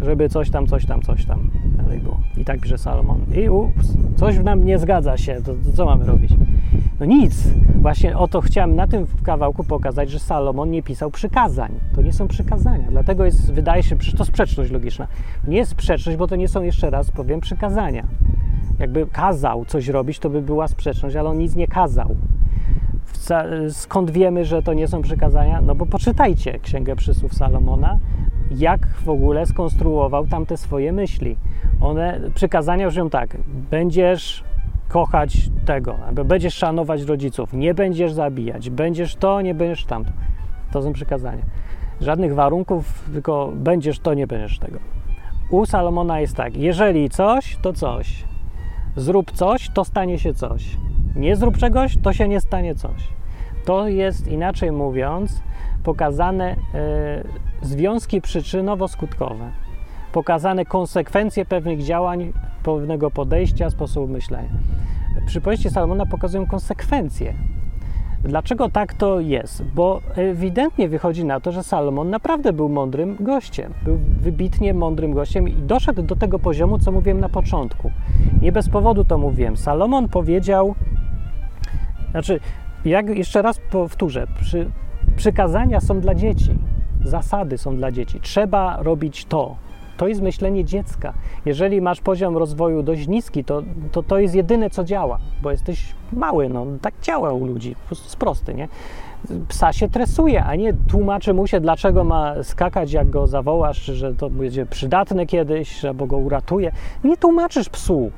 [0.02, 2.20] Żeby coś tam, coś tam, coś tam dalej było.
[2.36, 3.20] I tak pisze Salomon.
[3.34, 6.30] I ups, coś w nam nie zgadza się, to, to co mamy robić?
[7.00, 7.48] No nic.
[7.74, 11.72] Właśnie o to chciałem na tym kawałku pokazać, że Salomon nie pisał przykazań.
[11.94, 12.86] To nie są przykazania.
[12.90, 15.06] Dlatego jest, wydaje się, że to sprzeczność logiczna.
[15.48, 18.06] Nie jest sprzeczność, bo to nie są, jeszcze raz powiem, przykazania.
[18.78, 22.16] Jakby kazał coś robić, to by była sprzeczność, ale on nic nie kazał.
[23.70, 25.60] Skąd wiemy, że to nie są przykazania?
[25.60, 27.98] No bo poczytajcie Księgę Przysłów Salomona,
[28.50, 31.36] jak w ogóle skonstruował tam te swoje myśli.
[31.80, 33.36] One, przykazania brzmią tak,
[33.70, 34.44] będziesz
[34.88, 40.10] kochać tego, albo będziesz szanować rodziców, nie będziesz zabijać, będziesz to, nie będziesz tamto.
[40.72, 41.42] To są przykazania.
[42.00, 44.78] Żadnych warunków, tylko będziesz to, nie będziesz tego.
[45.50, 48.24] U Salomona jest tak, jeżeli coś, to coś.
[48.96, 50.76] Zrób coś, to stanie się coś.
[51.16, 53.08] Nie zrób czegoś, to się nie stanie coś.
[53.64, 55.42] To jest, inaczej mówiąc,
[55.86, 56.56] pokazane
[57.62, 59.50] y, związki przyczynowo-skutkowe,
[60.12, 62.32] pokazane konsekwencje pewnych działań,
[62.62, 64.48] pewnego podejścia, sposobu myślenia.
[65.26, 67.34] Przypowieści Salomona pokazują konsekwencje.
[68.24, 69.62] Dlaczego tak to jest?
[69.64, 73.72] Bo ewidentnie wychodzi na to, że Salomon naprawdę był mądrym gościem.
[73.84, 77.90] Był wybitnie mądrym gościem i doszedł do tego poziomu, co mówiłem na początku.
[78.42, 79.56] Nie bez powodu to mówiłem.
[79.56, 80.74] Salomon powiedział,
[82.10, 82.40] znaczy,
[82.84, 84.70] jak jeszcze raz powtórzę, przy,
[85.16, 86.58] przykazania są dla dzieci,
[87.04, 88.20] zasady są dla dzieci.
[88.20, 89.56] Trzeba robić to,
[89.96, 91.12] to jest myślenie dziecka.
[91.46, 95.94] Jeżeli masz poziom rozwoju dość niski, to to, to jest jedyne, co działa, bo jesteś
[96.12, 98.68] mały, no tak działa u ludzi, po prostu jest prosty, nie?
[99.48, 104.14] Psa się tresuje, a nie tłumaczy mu się, dlaczego ma skakać, jak go zawołasz, że
[104.14, 106.72] to będzie przydatne kiedyś, albo go uratuje.
[107.04, 108.10] Nie tłumaczysz psu,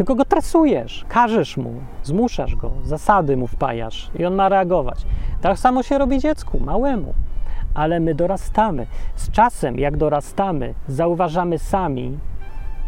[0.00, 1.72] tylko go tresujesz, każesz mu,
[2.02, 5.06] zmuszasz go, zasady mu wpajasz i on ma reagować.
[5.40, 7.14] Tak samo się robi dziecku, małemu
[7.74, 8.86] ale my dorastamy.
[9.14, 12.18] Z czasem, jak dorastamy, zauważamy sami,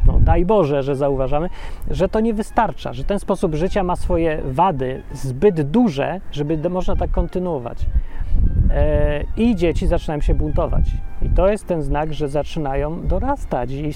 [0.07, 1.49] no daj Boże, że zauważamy,
[1.91, 6.97] że to nie wystarcza, że ten sposób życia ma swoje wady zbyt duże, żeby można
[6.97, 7.87] tak kontynuować.
[8.71, 10.85] E, I dzieci zaczynają się buntować.
[11.23, 13.91] I to jest ten znak, że zaczynają dorastać i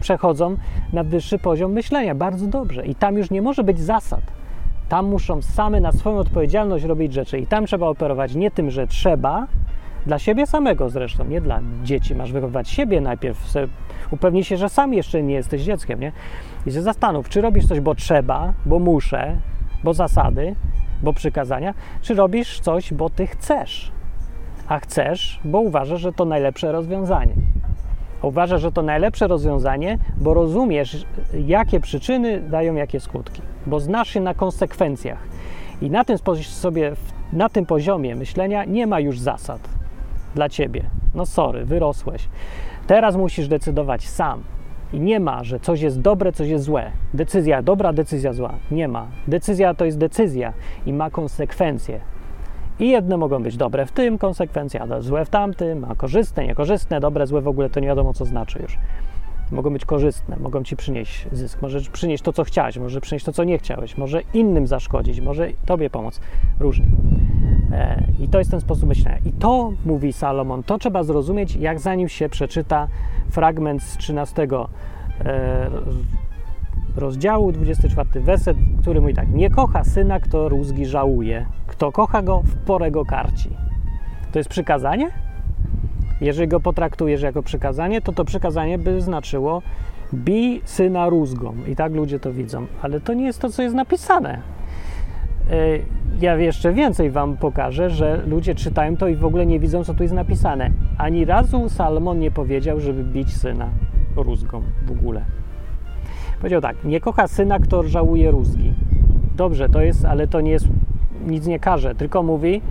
[0.00, 0.56] przechodzą
[0.92, 2.14] na wyższy poziom myślenia.
[2.14, 2.86] Bardzo dobrze.
[2.86, 4.20] I tam już nie może być zasad.
[4.88, 7.38] Tam muszą same na swoją odpowiedzialność robić rzeczy.
[7.38, 9.46] I tam trzeba operować nie tym, że trzeba,
[10.06, 12.14] dla siebie samego zresztą, nie dla dzieci.
[12.14, 13.54] Masz wychowywać siebie najpierw.
[14.10, 16.12] Upewnij się, że sam jeszcze nie jesteś dzieckiem, nie?
[16.66, 19.36] I się zastanów, czy robisz coś, bo trzeba, bo muszę,
[19.84, 20.54] bo zasady,
[21.02, 23.92] bo przykazania, czy robisz coś, bo ty chcesz.
[24.68, 27.34] A chcesz, bo uważasz, że to najlepsze rozwiązanie.
[28.22, 31.06] Uważasz, że to najlepsze rozwiązanie, bo rozumiesz,
[31.46, 35.18] jakie przyczyny dają jakie skutki, bo znasz się na konsekwencjach.
[35.80, 36.92] I na tym sobie,
[37.32, 39.75] na tym poziomie myślenia nie ma już zasad
[40.34, 40.82] dla ciebie.
[41.14, 42.28] No sorry, wyrosłeś.
[42.86, 44.42] Teraz musisz decydować sam.
[44.92, 46.92] I nie ma, że coś jest dobre, coś jest złe.
[47.14, 48.54] Decyzja dobra, decyzja zła.
[48.70, 49.06] Nie ma.
[49.28, 50.52] Decyzja to jest decyzja
[50.86, 52.00] i ma konsekwencje.
[52.80, 57.26] I jedne mogą być dobre w tym, konsekwencja, złe w tamtym, a korzystne, niekorzystne, dobre,
[57.26, 58.78] złe w ogóle to nie wiadomo, co znaczy już.
[59.52, 63.32] Mogą być korzystne, mogą ci przynieść zysk, może przynieść to, co chciałeś, może przynieść to,
[63.32, 66.20] co nie chciałeś, może innym zaszkodzić, może tobie pomóc.
[66.60, 66.86] Różnie.
[67.72, 69.18] E, I to jest ten sposób myślenia.
[69.24, 72.88] I to mówi Salomon, to trzeba zrozumieć, jak zanim się przeczyta
[73.30, 74.48] fragment z 13
[75.24, 75.70] e,
[76.96, 81.46] rozdziału, 24 werset, który mówi tak: Nie kocha syna, kto rózgi żałuje.
[81.66, 83.50] Kto kocha go, w porę go karci.
[84.32, 85.10] To jest przykazanie?
[86.20, 89.62] Jeżeli go potraktujesz jako przykazanie, to to przykazanie by znaczyło
[90.12, 91.54] bij syna rózgą.
[91.68, 92.66] I tak ludzie to widzą.
[92.82, 94.55] Ale to nie jest to, co jest napisane.
[95.50, 95.78] E,
[96.20, 99.94] ja jeszcze więcej Wam pokażę, że ludzie czytają to i w ogóle nie widzą, co
[99.94, 100.70] tu jest napisane.
[100.98, 103.68] Ani razu Salomon nie powiedział, żeby bić syna
[104.16, 105.24] rózgą w ogóle.
[106.38, 108.74] Powiedział tak, nie kocha syna, kto żałuje rózgi.
[109.36, 110.68] Dobrze, to jest, ale to nie jest,
[111.26, 112.62] nic nie każe, tylko mówi,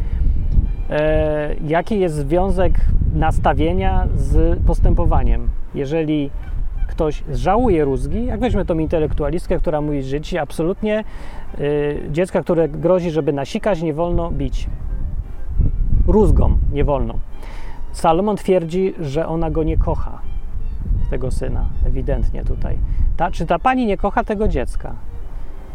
[0.89, 2.73] e, jaki jest związek
[3.13, 5.49] nastawienia z postępowaniem.
[5.75, 6.29] Jeżeli
[6.95, 11.03] ktoś żałuje rózgi, jak weźmy tą intelektualistkę, która mówi, dzieci absolutnie
[11.59, 14.67] y, dziecka, które grozi, żeby nasikać, nie wolno bić.
[16.07, 17.13] Rózgą nie wolno.
[17.91, 20.21] Salomon twierdzi, że ona go nie kocha,
[21.09, 22.77] tego syna, ewidentnie tutaj.
[23.17, 24.95] Ta, czy ta pani nie kocha tego dziecka?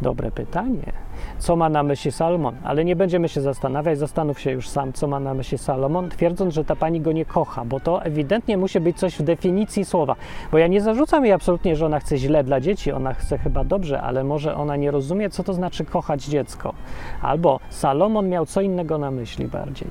[0.02, 0.92] Dobre pytanie
[1.40, 5.06] co ma na myśli Salomon, ale nie będziemy się zastanawiać, zastanów się już sam, co
[5.06, 8.80] ma na myśli Salomon, twierdząc, że ta pani go nie kocha, bo to ewidentnie musi
[8.80, 10.16] być coś w definicji słowa.
[10.52, 13.64] Bo ja nie zarzucam jej absolutnie, że ona chce źle dla dzieci, ona chce chyba
[13.64, 16.74] dobrze, ale może ona nie rozumie, co to znaczy kochać dziecko.
[17.22, 19.88] Albo Salomon miał co innego na myśli bardziej.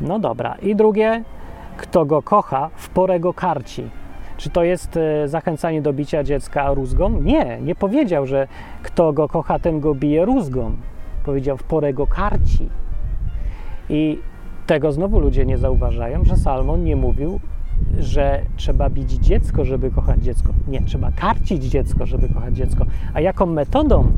[0.00, 0.54] No dobra.
[0.62, 1.24] I drugie,
[1.76, 3.90] kto go kocha, w porę go karci.
[4.36, 7.20] Czy to jest e, zachęcanie do bicia dziecka rózgą?
[7.20, 8.48] Nie, nie powiedział, że
[8.82, 10.76] kto go kocha, ten go bije rózgą.
[11.24, 12.68] Powiedział, w porę go karci.
[13.88, 14.18] I
[14.66, 17.40] tego znowu ludzie nie zauważają, że Salmon nie mówił,
[17.98, 20.52] że trzeba bić dziecko, żeby kochać dziecko.
[20.68, 22.86] Nie, trzeba karcić dziecko, żeby kochać dziecko.
[23.14, 24.12] A jaką metodą?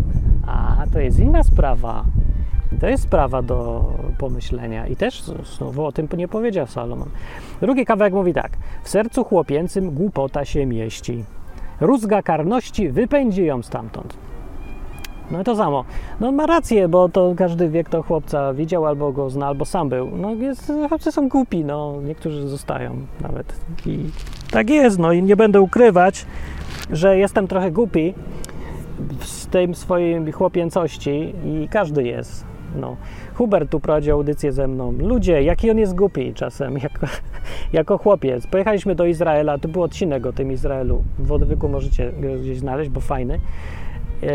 [0.46, 2.04] A, to jest inna sprawa.
[2.80, 3.84] To jest sprawa do
[4.18, 5.22] pomyślenia i też
[5.56, 7.08] znowu o tym nie powiedział Salomon.
[7.60, 8.52] Drugi kawałek mówi tak:
[8.82, 11.24] W sercu chłopięcym głupota się mieści.
[11.80, 14.16] Rózga karności wypędzi ją stamtąd.
[15.30, 15.84] No i to samo.
[16.20, 19.88] No ma rację, bo to każdy wie, kto chłopca widział, albo go zna, albo sam
[19.88, 20.10] był.
[20.16, 23.60] No jest, chłopcy są głupi, no niektórzy zostają nawet.
[23.86, 23.98] I
[24.50, 26.26] tak jest, no i nie będę ukrywać,
[26.90, 28.14] że jestem trochę głupi
[29.20, 32.44] z tej swojej chłopięcości i każdy jest.
[32.76, 32.96] No.
[33.34, 34.92] Hubert tu prowadził audycję ze mną.
[34.92, 37.06] Ludzie, jaki on jest głupi czasem, jako,
[37.72, 38.46] jako chłopiec.
[38.46, 41.02] Pojechaliśmy do Izraela, to był odcinek o tym Izraelu.
[41.18, 43.40] W odwyku możecie go gdzieś znaleźć, bo fajny.
[44.22, 44.28] Yy,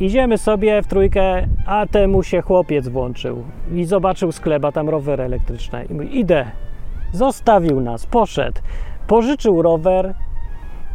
[0.00, 3.44] idziemy sobie w trójkę, a temu się chłopiec włączył
[3.74, 5.84] i zobaczył sklep, tam rower elektryczny.
[5.84, 6.46] I mówi, idę.
[7.12, 8.60] Zostawił nas, poszedł.
[9.06, 10.14] Pożyczył rower,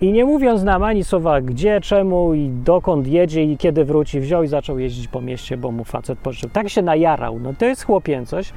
[0.02, 4.44] i nie mówiąc nam ani słowa gdzie, czemu i dokąd jedzie i kiedy wróci, wziął
[4.44, 6.50] i zaczął jeździć po mieście, bo mu facet pożyczył.
[6.50, 7.40] Tak się najarał.
[7.40, 8.54] No to jest chłopięcość,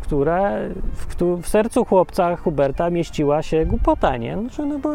[0.00, 0.50] która
[0.92, 4.38] w, w sercu chłopca Huberta mieściła się głupota, nie?
[4.50, 4.90] Że, no bo,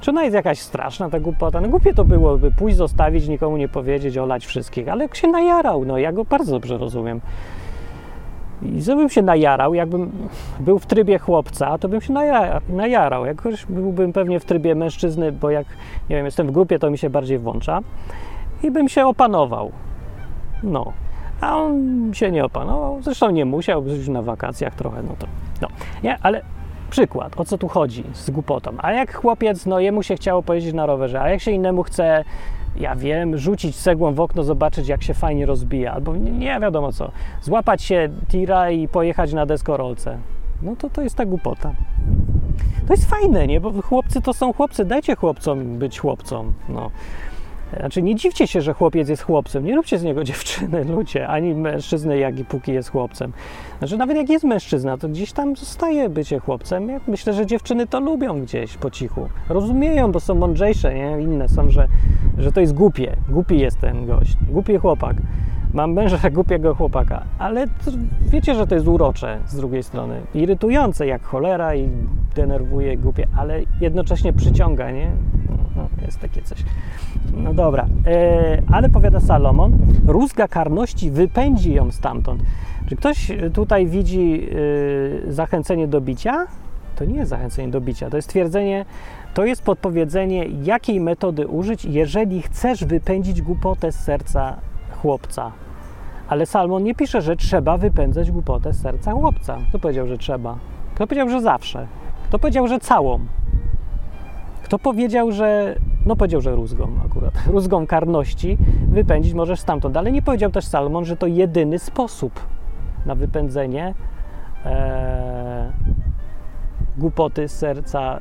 [0.00, 1.60] czy ona jest jakaś straszna, ta głupota?
[1.60, 5.98] No głupie to byłoby pójść, zostawić, nikomu nie powiedzieć, olać wszystkich, ale się najarał, no
[5.98, 7.20] ja go bardzo dobrze rozumiem.
[8.62, 10.12] I co bym się najarał, jakbym
[10.60, 12.14] był w trybie chłopca, to bym się
[12.68, 13.26] najarał.
[13.26, 15.66] Jakoś byłbym pewnie w trybie mężczyzny, bo jak,
[16.10, 17.80] nie wiem, jestem w grupie, to mi się bardziej włącza.
[18.62, 19.72] I bym się opanował.
[20.62, 20.92] No.
[21.40, 23.02] A on się nie opanował.
[23.02, 25.26] Zresztą nie musiał, być na wakacjach trochę, no to.
[25.62, 25.68] No.
[26.02, 26.42] Nie, ale
[26.90, 28.70] przykład, o co tu chodzi z głupotą.
[28.78, 32.24] A jak chłopiec, no jemu się chciało pojeździć na rowerze, a jak się innemu chce
[32.78, 37.10] ja wiem, rzucić cegłą w okno, zobaczyć jak się fajnie rozbija, albo nie, wiadomo co,
[37.42, 40.18] złapać się tira i pojechać na deskorolce.
[40.62, 41.72] No to to jest ta głupota.
[42.86, 43.60] To jest fajne, nie?
[43.60, 46.52] Bo chłopcy to są chłopcy, dajcie chłopcom być chłopcom.
[46.68, 46.90] No.
[47.78, 49.64] Znaczy, nie dziwcie się, że chłopiec jest chłopcem.
[49.64, 53.32] Nie róbcie z niego dziewczyny, ludzie, ani mężczyzny, jak i póki jest chłopcem.
[53.78, 56.88] Znaczy, nawet jak jest mężczyzna, to gdzieś tam zostaje bycie chłopcem.
[56.88, 59.28] Ja myślę, że dziewczyny to lubią gdzieś po cichu.
[59.48, 61.22] Rozumieją, bo są mądrzejsze, nie?
[61.22, 61.88] Inne są, że,
[62.38, 63.16] że to jest głupie.
[63.28, 64.36] Głupi jest ten gość.
[64.50, 65.16] Głupi chłopak.
[65.76, 67.66] Mam męża głupiego chłopaka, ale
[68.20, 70.20] wiecie, że to jest urocze z drugiej strony.
[70.34, 71.88] Irytujące jak cholera i
[72.34, 75.10] denerwuje głupie, ale jednocześnie przyciąga, nie?
[75.76, 76.64] No, jest takie coś.
[77.36, 82.42] No dobra, e, ale powiada Salomon, rózga karności wypędzi ją stamtąd.
[82.88, 84.48] Czy ktoś tutaj widzi
[85.28, 86.46] e, zachęcenie do bicia?
[86.96, 88.84] To nie jest zachęcenie do bicia, to jest twierdzenie,
[89.34, 94.56] to jest podpowiedzenie, jakiej metody użyć, jeżeli chcesz wypędzić głupotę z serca
[95.02, 95.52] chłopca.
[96.28, 99.58] Ale Salmon nie pisze, że trzeba wypędzać głupotę z serca chłopca.
[99.68, 100.58] Kto powiedział, że trzeba?
[100.94, 101.86] Kto powiedział, że zawsze?
[102.28, 103.20] Kto powiedział, że całą?
[104.62, 105.76] Kto powiedział, że.
[106.06, 107.34] No, powiedział, że rózgą akurat.
[107.52, 108.58] Rózgą karności
[108.88, 109.96] wypędzić możesz stamtąd.
[109.96, 112.40] Ale nie powiedział też Salmon, że to jedyny sposób
[113.06, 113.94] na wypędzenie
[114.64, 115.72] e,
[116.98, 118.20] głupoty z serca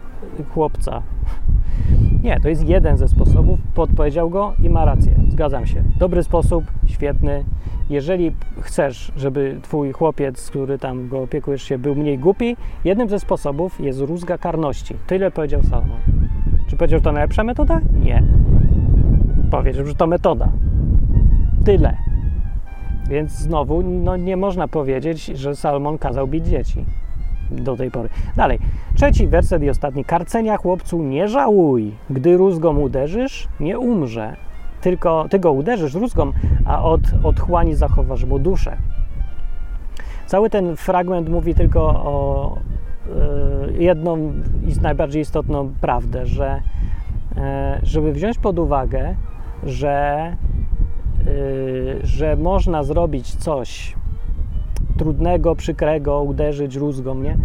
[0.49, 1.01] chłopca.
[2.23, 3.59] Nie, to jest jeden ze sposobów.
[3.73, 5.15] Podpowiedział go i ma rację.
[5.29, 5.83] Zgadzam się.
[5.97, 7.45] Dobry sposób, świetny.
[7.89, 8.31] Jeżeli
[8.61, 13.79] chcesz, żeby twój chłopiec, który tam go opiekujesz się, był mniej głupi, jednym ze sposobów
[13.79, 14.95] jest rózga karności.
[15.07, 15.99] Tyle powiedział Salomon.
[16.67, 17.81] Czy powiedział, że to najlepsza metoda?
[18.03, 18.23] Nie.
[19.51, 20.51] Powiedział, że to metoda.
[21.65, 21.97] Tyle.
[23.09, 26.85] Więc znowu no, nie można powiedzieć, że Salomon kazał bić dzieci
[27.51, 28.09] do tej pory.
[28.35, 28.59] Dalej.
[28.95, 30.05] Trzeci werset i ostatni.
[30.05, 31.91] Karcenia chłopcu nie żałuj.
[32.09, 34.35] Gdy rózgą uderzysz, nie umrze.
[34.85, 36.31] Tylko ty go uderzysz rózgą,
[36.65, 38.77] a od otchłani zachowasz mu duszę.
[40.25, 42.57] Cały ten fragment mówi tylko o
[43.69, 44.17] y, jedną
[44.67, 47.39] i najbardziej istotną prawdę, że y,
[47.83, 49.15] żeby wziąć pod uwagę,
[49.63, 50.35] że,
[51.27, 53.95] y, że można zrobić coś
[54.97, 57.37] trudnego, przykrego, uderzyć rózgą, nie?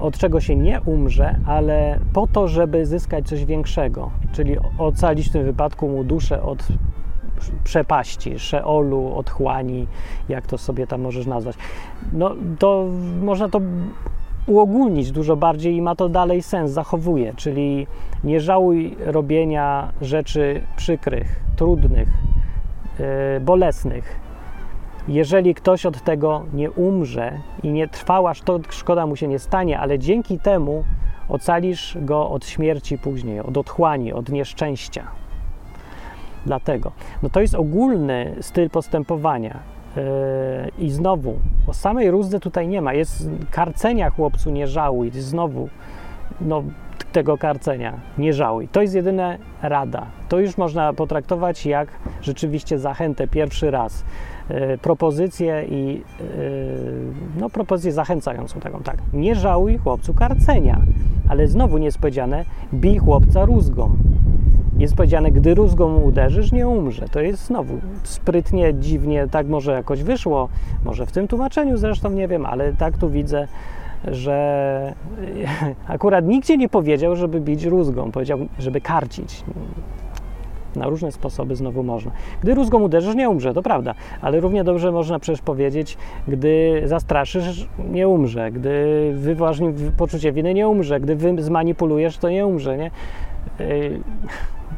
[0.00, 5.32] Od czego się nie umrze, ale po to, żeby zyskać coś większego, czyli ocalić w
[5.32, 6.68] tym wypadku mu duszę od
[7.64, 9.86] przepaści, szeolu, otchłani,
[10.28, 11.56] jak to sobie tam możesz nazwać.
[12.12, 12.86] No to
[13.22, 13.60] można to
[14.46, 17.86] uogólnić dużo bardziej i ma to dalej sens, zachowuje, czyli
[18.24, 22.08] nie żałuj robienia rzeczy przykrych, trudnych,
[22.98, 24.23] yy, bolesnych,
[25.08, 27.32] jeżeli ktoś od tego nie umrze
[27.62, 30.84] i nie trwała, to szkoda mu się nie stanie, ale dzięki temu
[31.28, 35.06] ocalisz go od śmierci później, od otchłani, od nieszczęścia.
[36.46, 36.92] Dlatego.
[37.22, 39.58] No to jest ogólny styl postępowania.
[39.96, 40.02] Yy,
[40.78, 42.94] I znowu, o samej rózdze tutaj nie ma.
[42.94, 45.10] Jest karcenia chłopcu, nie żałuj.
[45.10, 45.68] Znowu,
[46.40, 46.62] no,
[47.12, 48.68] tego karcenia, nie żałuj.
[48.68, 50.06] To jest jedyna rada.
[50.28, 51.88] To już można potraktować jak
[52.22, 54.04] rzeczywiście zachętę pierwszy raz.
[54.48, 56.24] E, propozycję i e,
[57.40, 58.96] no, propozycję zachęcającą taką, tak.
[59.12, 60.80] Nie żałuj chłopcu karcenia,
[61.28, 63.96] ale znowu nie jest powiedziane bij chłopca rózgą.
[64.78, 67.08] jest powiedziane, gdy rózgą uderzysz, nie umrze.
[67.08, 70.48] To jest znowu sprytnie, dziwnie, tak może jakoś wyszło,
[70.84, 73.48] może w tym tłumaczeniu zresztą nie wiem, ale tak tu widzę,
[74.10, 74.94] że
[75.88, 79.44] akurat nigdzie nie powiedział, żeby bić rózgą, powiedział, żeby karcić.
[80.76, 82.12] Na różne sposoby znowu można.
[82.42, 85.96] Gdy rózgą uderzysz, nie umrze, to prawda, ale równie dobrze można przecież powiedzieć,
[86.28, 89.58] gdy zastraszysz, nie umrze, gdy wywołasz
[89.96, 92.90] poczucie winy, nie umrze, gdy zmanipulujesz, to nie umrze, nie?
[93.58, 94.00] Yy,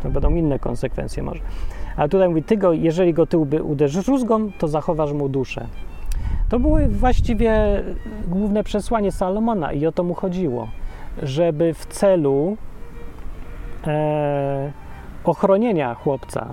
[0.03, 1.41] to będą inne konsekwencje może.
[1.97, 5.67] Ale tutaj mówi, ty go, jeżeli go ty uderzysz rózgą, to zachowasz mu duszę.
[6.49, 7.83] To było właściwie
[8.29, 10.69] główne przesłanie Salomona i o to mu chodziło,
[11.23, 12.57] żeby w celu
[13.87, 14.73] e,
[15.25, 16.49] ochronienia chłopca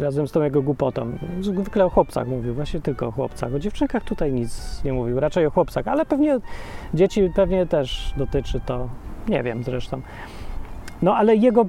[0.00, 1.12] razem z tą jego głupotą.
[1.40, 3.54] Zwykle o chłopcach mówił, właśnie tylko o chłopcach.
[3.54, 6.38] O dziewczynkach tutaj nic nie mówił, raczej o chłopcach, ale pewnie
[6.94, 8.88] dzieci pewnie też dotyczy to,
[9.28, 10.00] nie wiem zresztą.
[11.02, 11.66] No ale jego y,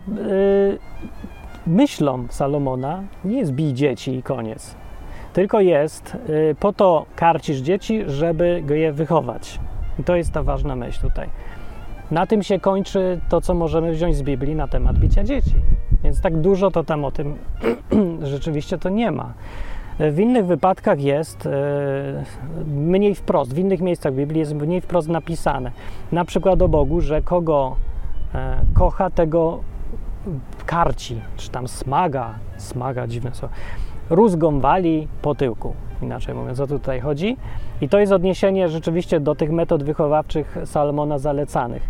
[1.68, 4.81] myślą Salomona nie jest bij dzieci i koniec.
[5.34, 9.60] Tylko jest y, po to karcisz dzieci, żeby je wychować.
[10.00, 11.30] I to jest ta ważna myśl tutaj.
[12.12, 15.56] Na tym się kończy to, co możemy wziąć z Biblii na temat bicia dzieci.
[16.04, 17.38] Więc tak dużo to tam o tym
[18.34, 19.34] rzeczywiście to nie ma.
[20.00, 21.50] W innych wypadkach jest e,
[22.66, 25.72] mniej wprost, w innych miejscach Biblii jest mniej wprost napisane.
[26.12, 27.76] Na przykład o Bogu, że kogo
[28.36, 29.60] e, kocha, tego
[30.66, 33.54] karci, czy tam smaga, smaga, dziwne słowo,
[34.12, 37.38] rózgą wali po tyłku, inaczej mówiąc, o to tutaj chodzi.
[37.82, 41.90] I to jest odniesienie rzeczywiście do tych metod wychowawczych Salomona zalecanych.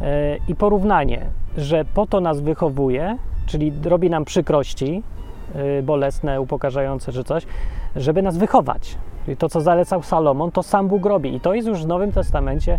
[0.00, 5.02] E, I porównanie, że po to nas wychowuje, czyli robi nam przykrości,
[5.78, 7.46] y, bolesne, upokarzające czy coś,
[7.96, 8.96] żeby nas wychować.
[9.24, 11.34] Czyli to, co zalecał Salomon, to sam Bóg robi.
[11.34, 12.78] I to jest już w Nowym Testamencie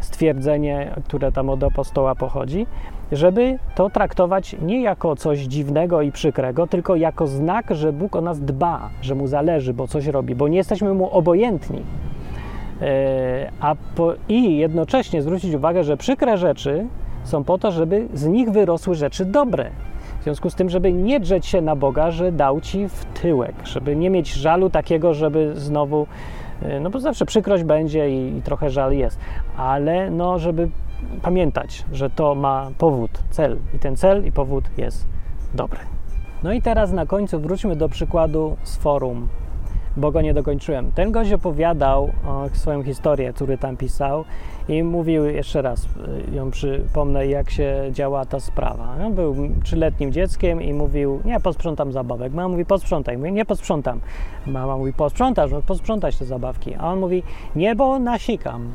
[0.00, 2.66] stwierdzenie, które tam od apostoła pochodzi,
[3.12, 8.20] żeby to traktować nie jako coś dziwnego i przykrego, tylko jako znak, że Bóg o
[8.20, 11.82] nas dba, że mu zależy, bo coś robi, bo nie jesteśmy mu obojętni.
[12.82, 16.86] E, a po, I jednocześnie zwrócić uwagę, że przykre rzeczy
[17.24, 19.70] są po to, żeby z nich wyrosły rzeczy dobre.
[20.20, 23.54] W związku z tym, żeby nie drzeć się na Boga, że dał ci w tyłek,
[23.64, 26.06] żeby nie mieć żalu takiego, żeby znowu,
[26.62, 29.18] y, no bo zawsze przykrość będzie i, i trochę żal jest,
[29.56, 30.68] ale no, żeby
[31.22, 35.06] pamiętać, że to ma powód, cel i ten cel i powód jest
[35.54, 35.80] dobry.
[36.42, 39.28] No i teraz na końcu wróćmy do przykładu z forum
[39.96, 40.92] bo go nie dokończyłem.
[40.92, 42.10] Ten gość opowiadał
[42.52, 44.24] swoją historię, który tam pisał
[44.68, 48.96] i mówił jeszcze raz, y, ją przypomnę, jak się działa ta sprawa.
[49.06, 52.32] On był trzyletnim dzieckiem i mówił, nie, posprzątam zabawek.
[52.32, 53.18] Mama mówi, posprzątaj.
[53.18, 54.00] Mówi, nie posprzątam.
[54.46, 56.74] Mama mówi, posprzątasz, no posprzątać te zabawki.
[56.74, 57.22] A on mówi,
[57.56, 58.72] nie, bo nasikam.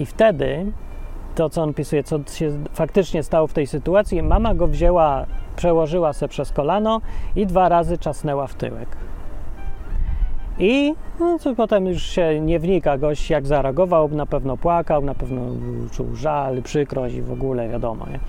[0.00, 0.72] I wtedy
[1.38, 5.26] to, co on pisuje, co się faktycznie stało w tej sytuacji, mama go wzięła,
[5.56, 7.00] przełożyła se przez kolano
[7.36, 8.88] i dwa razy czasnęła w tyłek.
[10.58, 15.14] I no, co potem już się nie wnika gość, jak zareagował, na pewno płakał, na
[15.14, 15.40] pewno
[15.92, 18.20] czuł żal, przykrość i w ogóle wiadomo, nie?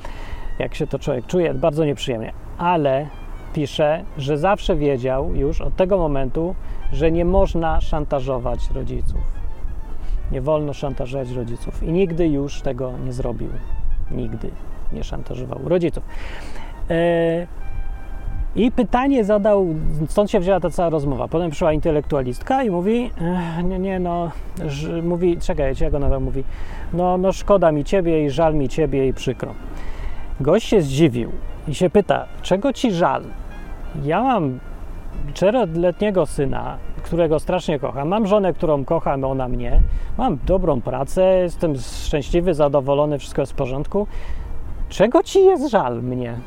[0.59, 2.33] jak się to człowiek czuje, bardzo nieprzyjemnie.
[2.57, 3.07] Ale
[3.53, 6.55] pisze, że zawsze wiedział już od tego momentu,
[6.93, 9.38] że nie można szantażować rodziców.
[10.31, 11.83] Nie wolno szantażować rodziców.
[11.83, 13.49] I nigdy już tego nie zrobił.
[14.11, 14.51] Nigdy
[14.93, 16.03] nie szantażował rodziców.
[16.89, 17.47] E,
[18.55, 19.67] i pytanie zadał,
[20.07, 21.27] stąd się wzięła ta cała rozmowa.
[21.27, 23.11] Potem przyszła intelektualistka i mówi,
[23.63, 24.31] nie, nie, no,
[24.65, 26.43] ż, mówi, czekajcie, jak ona tam mówi,
[26.93, 29.53] no, no szkoda mi ciebie i żal mi ciebie i przykro.
[30.39, 31.31] Gość się zdziwił
[31.67, 33.23] i się pyta, czego ci żal?
[34.03, 34.59] Ja mam
[35.33, 39.81] czteroletniego syna, którego strasznie kocham, mam żonę, którą kocham, ona mnie,
[40.17, 44.07] mam dobrą pracę, jestem szczęśliwy, zadowolony, wszystko jest w porządku.
[44.89, 46.39] Czego ci jest żal mnie?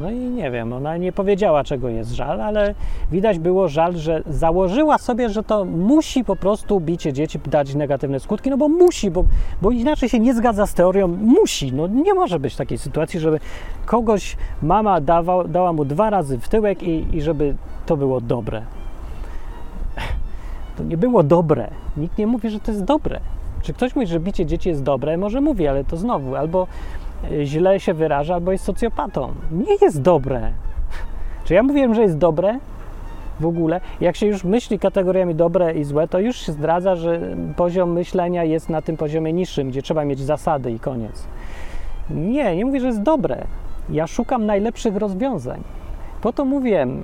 [0.00, 2.74] No i nie wiem, ona nie powiedziała, czego jest żal, ale
[3.12, 8.20] widać było żal, że założyła sobie, że to musi po prostu bicie dzieci dać negatywne
[8.20, 9.24] skutki, no bo musi, bo,
[9.62, 11.72] bo inaczej się nie zgadza z teorią, musi.
[11.72, 13.40] No nie może być takiej sytuacji, żeby
[13.86, 17.54] kogoś mama dawa, dała mu dwa razy w tyłek i, i żeby
[17.86, 18.62] to było dobre.
[20.76, 21.70] To nie było dobre.
[21.96, 23.20] Nikt nie mówi, że to jest dobre.
[23.62, 25.18] Czy ktoś mówi, że bicie dzieci jest dobre?
[25.18, 26.66] Może mówi, ale to znowu albo
[27.42, 29.32] źle się wyraża albo jest socjopatą.
[29.50, 30.50] Nie jest dobre.
[31.44, 32.58] Czy ja mówiłem, że jest dobre?
[33.40, 37.20] W ogóle, jak się już myśli kategoriami dobre i złe, to już się zdradza, że
[37.56, 41.26] poziom myślenia jest na tym poziomie niższym, gdzie trzeba mieć zasady i koniec.
[42.10, 43.44] Nie, nie mówię, że jest dobre.
[43.90, 45.62] Ja szukam najlepszych rozwiązań.
[46.22, 47.02] Po to mówiłem,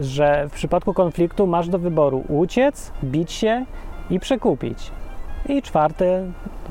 [0.00, 3.64] y, że w przypadku konfliktu masz do wyboru uciec, bić się
[4.10, 4.90] i przekupić.
[5.48, 6.24] I czwarte,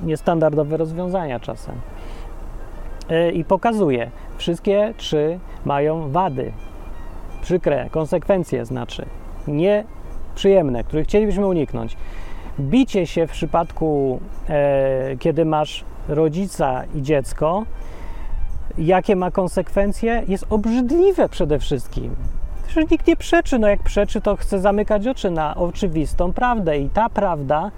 [0.03, 1.75] niestandardowe rozwiązania czasem.
[3.09, 6.51] E, i pokazuje, wszystkie trzy mają wady,
[7.41, 9.05] przykre, konsekwencje znaczy,
[9.47, 11.97] nieprzyjemne, których chcielibyśmy uniknąć.
[12.59, 17.63] Bicie się w przypadku, e, kiedy masz rodzica i dziecko,
[18.77, 22.15] jakie ma konsekwencje, jest obrzydliwe przede wszystkim.
[22.67, 26.77] Przecież nikt nie przeczy, no jak przeczy, to chce zamykać oczy na oczywistą prawdę.
[26.77, 27.71] I ta prawda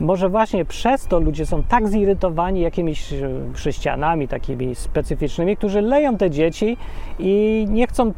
[0.00, 6.16] może właśnie przez to ludzie są tak zirytowani jakimiś e, chrześcijanami takimi specyficznymi, którzy leją
[6.16, 6.76] te dzieci
[7.18, 8.12] i nie chcą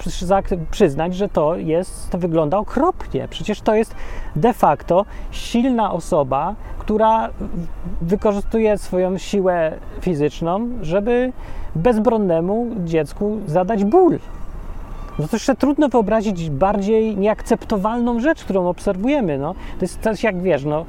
[0.71, 3.29] przyznać, że to jest, to wygląda okropnie.
[3.29, 3.95] Przecież to jest
[4.37, 7.31] de facto silna osoba, która
[8.01, 11.33] wykorzystuje swoją siłę fizyczną, żeby
[11.75, 14.19] bezbronnemu dziecku zadać ból.
[15.19, 19.39] No to jeszcze trudno wyobrazić bardziej nieakceptowalną rzecz, którą obserwujemy.
[19.39, 19.55] No.
[19.55, 20.85] To jest coś jak wiesz, no,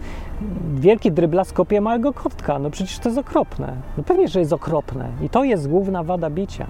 [0.75, 2.59] wielki dryblas kopie małego kotka.
[2.59, 3.73] No przecież to jest okropne.
[3.97, 5.09] No pewnie, że jest okropne.
[5.21, 6.67] I to jest główna wada bicia.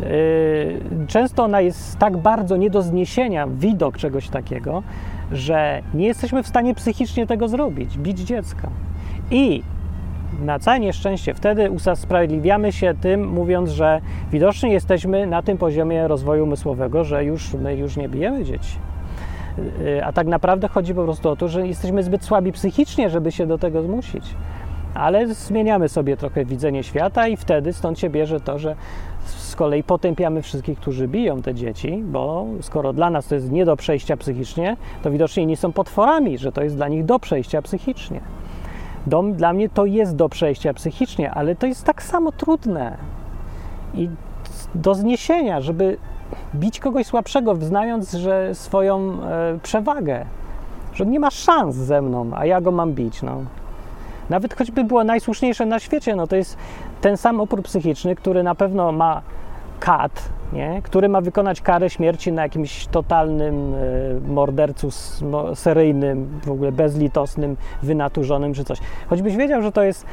[0.00, 4.82] Yy, często ona jest tak bardzo nie do zniesienia, widok czegoś takiego,
[5.32, 8.68] że nie jesteśmy w stanie psychicznie tego zrobić, bić dziecka.
[9.30, 9.62] I
[10.42, 14.00] na całe nieszczęście wtedy usprawiedliwiamy się tym, mówiąc, że
[14.32, 18.89] widocznie jesteśmy na tym poziomie rozwoju umysłowego, że już my już nie bijemy dzieci.
[19.58, 23.32] Y, a tak naprawdę chodzi po prostu o to, że jesteśmy zbyt słabi psychicznie, żeby
[23.32, 24.24] się do tego zmusić.
[24.94, 28.76] Ale zmieniamy sobie trochę widzenie świata i wtedy stąd się bierze to, że
[29.26, 33.64] z kolei potępiamy wszystkich, którzy biją te dzieci, bo skoro dla nas to jest nie
[33.64, 37.62] do przejścia psychicznie, to widocznie nie są potworami, że to jest dla nich do przejścia
[37.62, 38.20] psychicznie.
[39.06, 42.96] Dom dla mnie to jest do przejścia psychicznie, ale to jest tak samo trudne
[43.94, 44.08] i
[44.74, 45.96] do zniesienia, żeby
[46.54, 50.24] bić kogoś słabszego, znając, że swoją e, przewagę,
[50.94, 53.22] że nie ma szans ze mną, a ja go mam bić.
[53.22, 53.42] No.
[54.30, 56.56] Nawet choćby było najsłuszniejsze na świecie, no to jest
[57.00, 59.22] ten sam opór psychiczny, który na pewno ma
[59.80, 60.80] kat, nie?
[60.82, 64.88] który ma wykonać karę śmierci na jakimś totalnym y, mordercu
[65.54, 68.78] seryjnym, w ogóle bezlitosnym, wynaturzonym czy coś.
[69.08, 70.06] Choćbyś wiedział, że to jest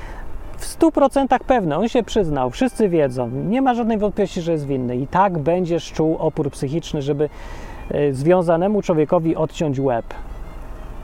[0.57, 4.97] w 100% pewne, on się przyznał, wszyscy wiedzą, nie ma żadnej wątpliwości, że jest winny.
[4.97, 7.29] I tak będziesz czuł opór psychiczny, żeby
[7.95, 10.05] y, związanemu człowiekowi odciąć łeb.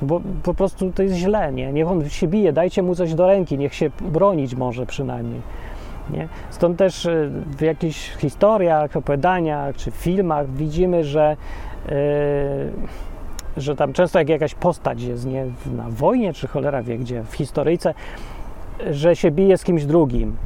[0.02, 1.74] Bo po prostu to jest źle, nie?
[1.74, 5.42] Niech on się bije, dajcie mu coś do ręki, niech się bronić może przynajmniej.
[6.10, 6.28] Nie?
[6.50, 11.38] Stąd też y, w jakichś historiach, opowiadaniach czy filmach widzimy, że,
[11.86, 11.94] yy,
[13.58, 15.46] że tam często jak jakaś postać jest nie,
[15.76, 17.94] na wojnie, czy cholera wie gdzie, w historyjce,
[18.92, 20.38] że się bije z kimś drugim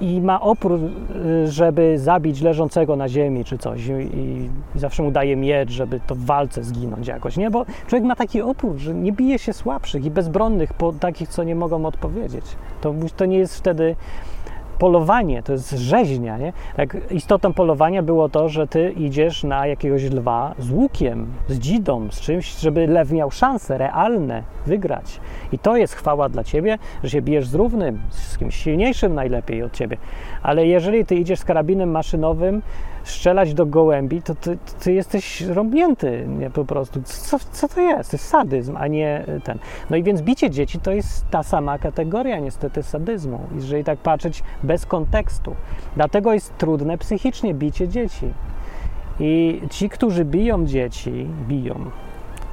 [0.00, 5.36] i ma opór, y, żeby zabić leżącego na ziemi czy coś i, zawsze mu daje
[5.36, 7.50] miecz, żeby to w walce zginąć jakoś, nie?
[7.50, 11.44] Bo człowiek ma taki opór, że nie bije się słabszych i bezbronnych, po takich, co
[11.44, 12.44] nie mogą odpowiedzieć.
[12.80, 13.96] To, to nie jest wtedy
[14.84, 16.52] polowanie, to jest rzeźnia, nie?
[16.76, 22.08] Tak istotą polowania było to, że ty idziesz na jakiegoś lwa z łukiem, z dzidą,
[22.10, 25.20] z czymś, żeby lew miał szanse realne wygrać.
[25.52, 29.62] I to jest chwała dla ciebie, że się bijesz z równym, z kimś silniejszym najlepiej
[29.62, 29.96] od ciebie.
[30.42, 32.62] Ale jeżeli ty idziesz z karabinem maszynowym,
[33.04, 37.02] strzelać do gołębi, to ty, ty jesteś rąbnięty nie, po prostu.
[37.02, 38.10] Co, co to jest?
[38.10, 39.58] To jest sadyzm, a nie ten.
[39.90, 44.42] No i więc bicie dzieci to jest ta sama kategoria niestety sadyzmu, jeżeli tak patrzeć
[44.62, 45.54] bez kontekstu.
[45.96, 48.32] Dlatego jest trudne psychicznie bicie dzieci.
[49.20, 51.74] I ci, którzy biją dzieci, biją,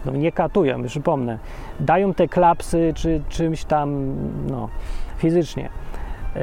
[0.05, 1.39] no nie katują, przypomnę,
[1.79, 4.15] dają te klapsy czy czymś tam,
[4.49, 4.69] no,
[5.17, 5.69] fizycznie.
[6.35, 6.41] Yy,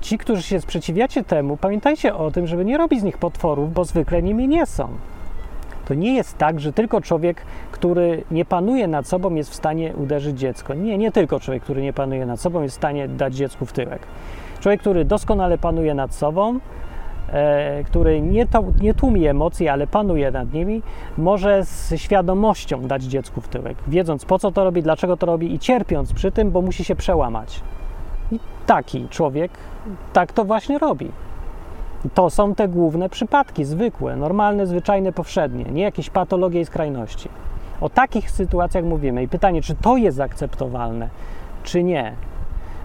[0.00, 3.84] ci, którzy się sprzeciwiacie temu, pamiętajcie o tym, żeby nie robić z nich potworów, bo
[3.84, 4.88] zwykle nimi nie są.
[5.84, 7.42] To nie jest tak, że tylko człowiek,
[7.72, 10.74] który nie panuje nad sobą, jest w stanie uderzyć dziecko.
[10.74, 13.72] Nie, nie tylko człowiek, który nie panuje nad sobą, jest w stanie dać dziecku w
[13.72, 14.00] tyłek.
[14.60, 16.58] Człowiek, który doskonale panuje nad sobą,
[17.32, 20.82] e, który nie, to, nie tłumi emocji, ale panuje nad nimi,
[21.18, 25.54] może z świadomością dać dziecku w tyłek, wiedząc po co to robi, dlaczego to robi
[25.54, 27.60] i cierpiąc przy tym, bo musi się przełamać.
[28.66, 29.50] Taki człowiek
[30.12, 31.10] tak to właśnie robi.
[32.14, 37.28] To są te główne przypadki, zwykłe, normalne, zwyczajne, powszednie, nie jakieś patologie i skrajności.
[37.80, 39.22] O takich sytuacjach mówimy.
[39.22, 41.08] I pytanie, czy to jest akceptowalne,
[41.62, 42.12] czy nie.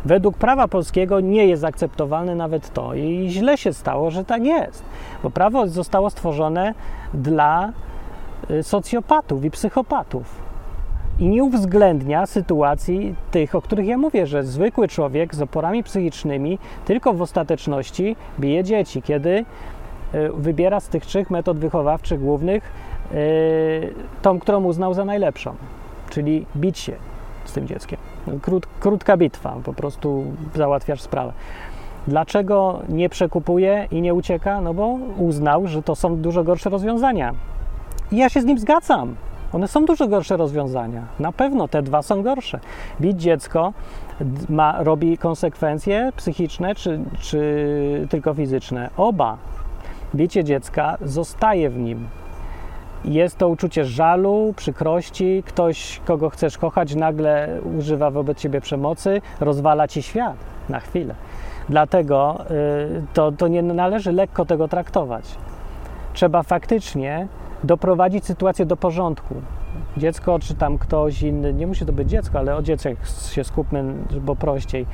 [0.06, 2.94] Według prawa polskiego nie jest akceptowalne nawet to.
[2.94, 4.84] I źle się stało, że tak jest.
[5.24, 6.74] Bo prawo zostało stworzone
[7.14, 7.72] dla
[8.52, 10.49] y, socjopatów i psychopatów
[11.20, 16.59] i nie uwzględnia sytuacji tych, o których ja mówię, że zwykły człowiek z oporami psychicznymi
[16.86, 19.45] tylko w ostateczności bije dzieci, kiedy
[20.13, 22.63] e, wybiera z tych trzech metod wychowawczych głównych
[23.11, 23.15] e,
[24.22, 25.55] tą, którą uznał za najlepszą,
[26.09, 26.93] czyli bić się
[27.45, 27.99] z tym dzieckiem.
[28.41, 30.24] Krót, krótka bitwa, po prostu
[30.55, 31.34] załatwiasz sprawę.
[32.07, 34.61] Dlaczego nie przekupuje i nie ucieka?
[34.61, 37.34] No bo uznał, że to są dużo gorsze rozwiązania.
[38.11, 39.15] I ja się z nim zgadzam.
[39.54, 41.02] One są dużo gorsze rozwiązania.
[41.20, 42.60] Na pewno te dwa są gorsze.
[43.02, 43.74] Bić dziecko
[44.50, 48.89] ma, robi konsekwencje psychiczne czy, czy tylko fizyczne?
[48.97, 49.38] Oba.
[50.16, 52.08] Bicie dziecka zostaje w nim.
[53.06, 55.43] Jest to uczucie żalu, przykrości.
[55.45, 60.36] Ktoś, kogo chcesz kochać, nagle używa wobec ciebie przemocy, rozwala ci świat
[60.70, 61.16] na chwilę.
[61.70, 65.26] Dlatego y, to, to nie należy lekko tego traktować.
[66.14, 67.28] Trzeba faktycznie
[67.64, 69.36] doprowadzić sytuację do porządku.
[69.97, 72.97] Dziecko, czy tam ktoś inny, nie musi to być dziecko, ale o dzieciach
[73.32, 74.86] się skupmy, bo prościej.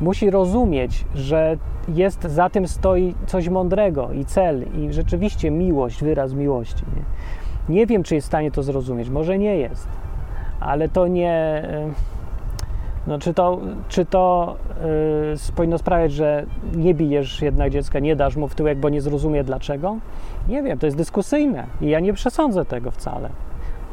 [0.00, 1.56] Musi rozumieć, że
[1.88, 6.84] jest za tym stoi coś mądrego i cel, i rzeczywiście miłość, wyraz miłości.
[6.96, 9.88] Nie, nie wiem, czy jest w stanie to zrozumieć, może nie jest,
[10.60, 11.62] ale to nie.
[13.06, 16.46] No, czy to, czy to yy, powinno sprawiać, że
[16.76, 19.96] nie bijesz jednak dziecka, nie dasz mu w tyłek, bo nie zrozumie dlaczego?
[20.50, 23.28] Nie wiem, to jest dyskusyjne i ja nie przesądzę tego wcale.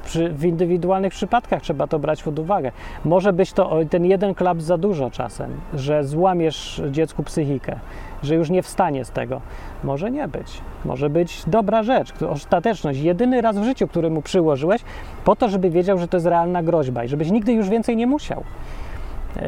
[0.06, 2.72] Przy, w indywidualnych przypadkach trzeba to brać pod uwagę.
[3.06, 7.80] Może być to ten jeden klap za dużo czasem, że złamiesz dziecku psychikę,
[8.24, 9.42] że już nie wstanie z tego.
[9.84, 10.62] Może nie być.
[10.86, 13.00] Może być dobra rzecz, ostateczność.
[13.00, 14.82] Jedyny raz w życiu, który mu przyłożyłeś,
[15.26, 18.08] po to, żeby wiedział, że to jest realna groźba i żebyś nigdy już więcej nie
[18.08, 18.44] musiał.
[19.36, 19.44] Yy,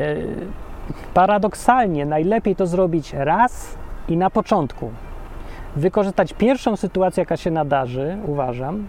[1.13, 4.91] paradoksalnie najlepiej to zrobić raz i na początku.
[5.75, 8.87] Wykorzystać pierwszą sytuację, jaka się nadarzy, uważam,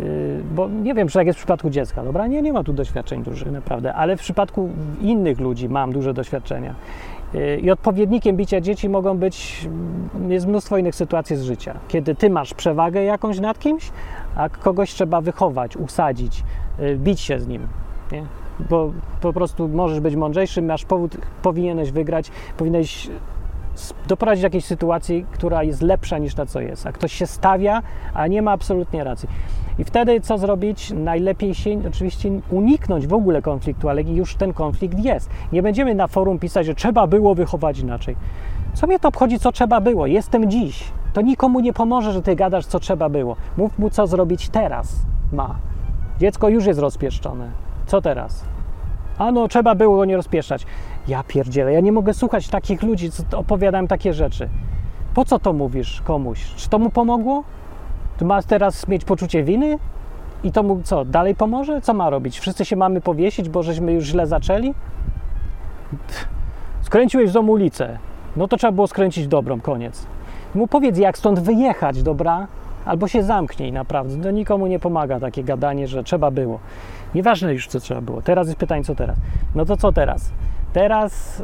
[0.00, 2.26] yy, bo nie wiem, czy tak jest w przypadku dziecka, dobra?
[2.26, 4.68] Nie, nie ma tu doświadczeń dużych, naprawdę, ale w przypadku
[5.00, 6.74] innych ludzi mam duże doświadczenia.
[7.34, 9.68] Yy, I odpowiednikiem bicia dzieci mogą być,
[10.28, 13.90] jest mnóstwo innych sytuacji z życia, kiedy ty masz przewagę jakąś nad kimś,
[14.36, 16.44] a kogoś trzeba wychować, usadzić,
[16.96, 17.68] bić się z nim.
[18.12, 18.22] Nie?
[18.68, 23.08] bo po prostu możesz być mądrzejszy, masz powód, powinieneś wygrać, powinieneś
[24.08, 26.86] doprowadzić do jakiejś sytuacji, która jest lepsza niż ta, co jest.
[26.86, 27.82] A ktoś się stawia,
[28.14, 29.28] a nie ma absolutnie racji.
[29.78, 30.90] I wtedy co zrobić?
[30.90, 35.30] Najlepiej się oczywiście uniknąć w ogóle konfliktu, ale już ten konflikt jest.
[35.52, 38.16] Nie będziemy na forum pisać, że trzeba było wychować inaczej.
[38.74, 40.06] Co mnie to obchodzi, co trzeba było?
[40.06, 40.84] Jestem dziś.
[41.12, 43.36] To nikomu nie pomoże, że ty gadasz, co trzeba było.
[43.56, 44.96] Mów mu, co zrobić teraz
[45.32, 45.56] ma.
[46.18, 47.50] Dziecko już jest rozpieszczone.
[47.86, 48.44] Co teraz?
[49.20, 50.66] A no, trzeba było go nie rozpieszczać.
[51.08, 54.48] Ja pierdzielę, ja nie mogę słuchać takich ludzi, co opowiadają takie rzeczy.
[55.14, 56.54] Po co to mówisz komuś?
[56.56, 57.44] Czy to mu pomogło?
[58.18, 59.78] Ty masz teraz mieć poczucie winy?
[60.44, 61.80] I to mu co, dalej pomoże?
[61.80, 62.40] Co ma robić?
[62.40, 64.74] Wszyscy się mamy powiesić, bo żeśmy już źle zaczęli?
[66.80, 67.98] Skręciłeś z domu ulicę.
[68.36, 70.06] No to trzeba było skręcić dobrą, koniec.
[70.54, 72.46] Mu powiedz, jak stąd wyjechać, dobra?
[72.84, 74.22] Albo się zamknij, naprawdę.
[74.22, 76.58] To nikomu nie pomaga takie gadanie, że trzeba było.
[77.14, 78.22] Nieważne już, co trzeba było.
[78.22, 79.16] Teraz jest pytanie, co teraz.
[79.54, 80.32] No to co teraz?
[80.72, 81.42] Teraz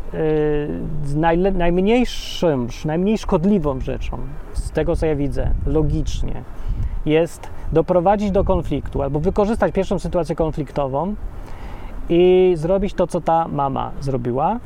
[1.14, 4.18] yy, najmniejszym, najmniej szkodliwą rzeczą,
[4.52, 6.42] z tego co ja widzę, logicznie,
[7.06, 11.14] jest doprowadzić do konfliktu albo wykorzystać pierwszą sytuację konfliktową
[12.08, 14.58] i zrobić to, co ta mama zrobiła.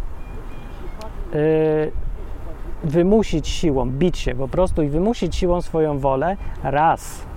[1.35, 1.93] Yy,
[2.85, 7.30] wymusić siłą, bić się po prostu i wymusić siłą swoją wolę raz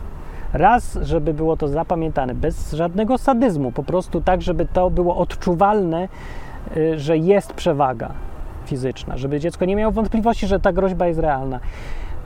[0.54, 6.08] Raz, żeby było to zapamiętane, bez żadnego sadyzmu, po prostu tak, żeby to było odczuwalne,
[6.78, 8.12] y, że jest przewaga
[8.66, 11.60] fizyczna, żeby dziecko nie miało wątpliwości, że ta groźba jest realna.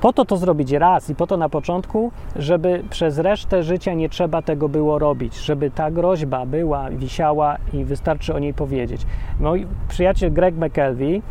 [0.01, 4.09] Po to to zrobić raz i po to na początku, żeby przez resztę życia nie
[4.09, 9.01] trzeba tego było robić, żeby ta groźba była, wisiała i wystarczy o niej powiedzieć.
[9.39, 11.21] Mój przyjaciel Greg McKelvey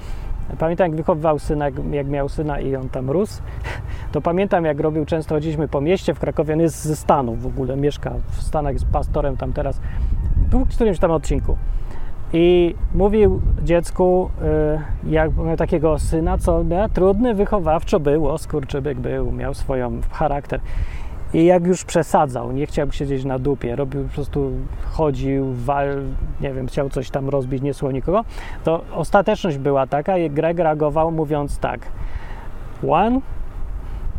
[0.59, 3.43] Pamiętam, jak wychowywał syna, jak miał syna i on tam rósł,
[4.13, 7.47] to pamiętam, jak robił, często chodziliśmy po mieście w Krakowie, on jest ze Stanów w
[7.47, 9.81] ogóle, mieszka w Stanach, jest pastorem tam teraz,
[10.51, 11.57] był w którymś tam odcinku.
[12.33, 14.31] I mówił dziecku,
[15.07, 20.61] y, jak miał takiego syna, co trudny wychowawczo był, o skurczybyk był, miał swoją charakter.
[21.37, 24.51] I jak już przesadzał, nie chciał siedzieć na dupie, robił po prostu,
[24.93, 26.03] chodził, wal,
[26.41, 28.25] nie wiem, chciał coś tam rozbić, nie słuchał nikogo,
[28.65, 31.81] to ostateczność była taka i Greg reagował mówiąc tak
[32.89, 33.21] one,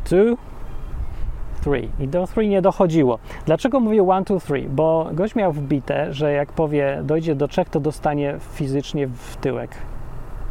[0.10, 0.38] two,
[1.64, 1.90] three.
[2.00, 3.20] I do three nie dochodziło.
[3.46, 4.70] Dlaczego mówię one, two, three?
[4.70, 9.72] Bo gość miał wbite, że jak powie dojdzie do trzech, to dostanie fizycznie w tyłek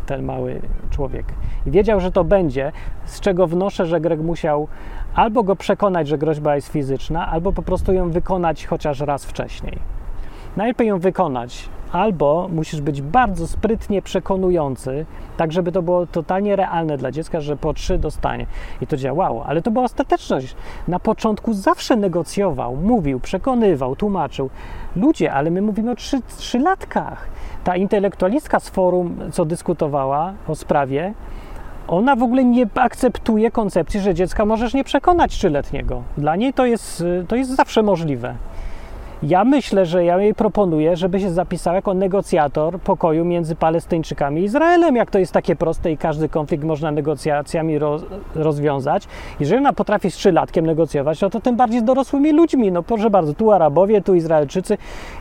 [0.06, 0.60] ten mały
[0.90, 1.26] człowiek.
[1.66, 2.72] I wiedział, że to będzie,
[3.04, 4.68] z czego wnoszę, że Greg musiał
[5.16, 9.78] albo go przekonać, że groźba jest fizyczna, albo po prostu ją wykonać chociaż raz wcześniej.
[10.56, 15.06] Najlepiej ją wykonać, albo musisz być bardzo sprytnie przekonujący,
[15.36, 18.46] tak żeby to było totalnie realne dla dziecka, że po trzy dostanie.
[18.80, 20.56] I to działało, ale to była ostateczność.
[20.88, 24.50] Na początku zawsze negocjował, mówił, przekonywał, tłumaczył.
[24.96, 27.28] Ludzie, ale my mówimy o trzy, trzylatkach.
[27.64, 31.14] Ta intelektualistka z forum, co dyskutowała o sprawie,
[31.88, 36.02] ona w ogóle nie akceptuje koncepcji, że dziecka możesz nie przekonać trzyletniego.
[36.18, 38.34] Dla niej to jest, to jest zawsze możliwe.
[39.22, 44.44] Ja myślę, że ja jej proponuję, żeby się zapisał jako negocjator pokoju między Palestyńczykami i
[44.44, 48.02] Izraelem, jak to jest takie proste i każdy konflikt można negocjacjami roz,
[48.34, 49.08] rozwiązać.
[49.40, 52.72] Jeżeli ona potrafi z trzylatkiem negocjować, no to tym bardziej z dorosłymi ludźmi.
[52.72, 54.78] No proszę bardzo, tu Arabowie, tu Izraelczycy.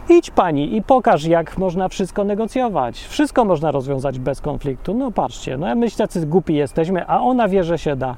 [0.10, 3.00] Idź pani i pokaż, jak można wszystko negocjować.
[3.00, 4.94] Wszystko można rozwiązać bez konfliktu.
[4.94, 8.16] No patrzcie, no my tacy głupi jesteśmy, a ona wie, że się da.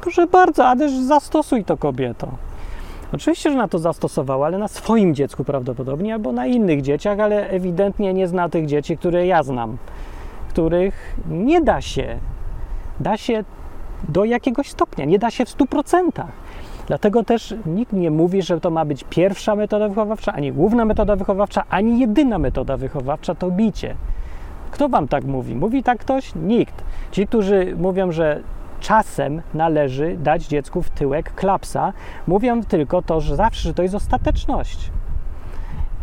[0.00, 2.28] Proszę bardzo, a też zastosuj to kobieto.
[3.12, 7.48] Oczywiście, że na to zastosowała, ale na swoim dziecku prawdopodobnie, albo na innych dzieciach, ale
[7.48, 9.76] ewidentnie nie zna tych dzieci, które ja znam,
[10.48, 12.18] których nie da się,
[13.00, 13.44] da się
[14.08, 16.24] do jakiegoś stopnia, nie da się w 100%.
[16.86, 21.16] Dlatego też nikt nie mówi, że to ma być pierwsza metoda wychowawcza, ani główna metoda
[21.16, 23.94] wychowawcza, ani jedyna metoda wychowawcza to bicie.
[24.70, 25.54] Kto wam tak mówi?
[25.54, 26.34] Mówi tak ktoś?
[26.34, 26.84] Nikt.
[27.10, 28.42] Ci, którzy mówią, że
[28.80, 31.92] czasem należy dać dziecku w tyłek klapsa.
[32.26, 34.90] Mówią tylko to, że zawsze, że to jest ostateczność.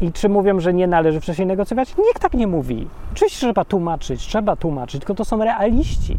[0.02, 1.98] I czy mówią, że nie należy wcześniej negocjować?
[1.98, 2.88] Nikt tak nie mówi.
[3.14, 6.18] Oczywiście trzeba tłumaczyć, trzeba tłumaczyć, tylko to są realiści.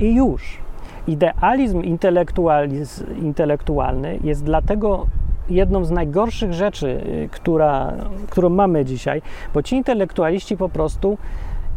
[0.00, 0.58] I już.
[1.06, 1.82] Idealizm
[3.20, 5.06] intelektualny jest dlatego
[5.50, 7.92] jedną z najgorszych rzeczy, y, która,
[8.30, 9.22] którą mamy dzisiaj,
[9.54, 11.18] bo ci intelektualiści po prostu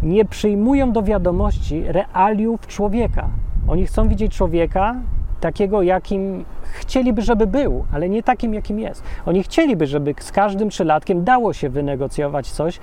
[0.04, 3.30] nie przyjmują do wiadomości realiów człowieka.
[3.68, 4.96] Oni chcą widzieć człowieka
[5.40, 9.04] takiego, jakim chcieliby, żeby był, ale nie takim, jakim jest.
[9.26, 12.80] Oni chcieliby, żeby z każdym trzylatkiem dało się wynegocjować coś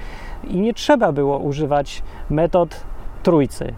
[0.48, 2.80] i nie trzeba było używać metod
[3.22, 3.72] trójcy,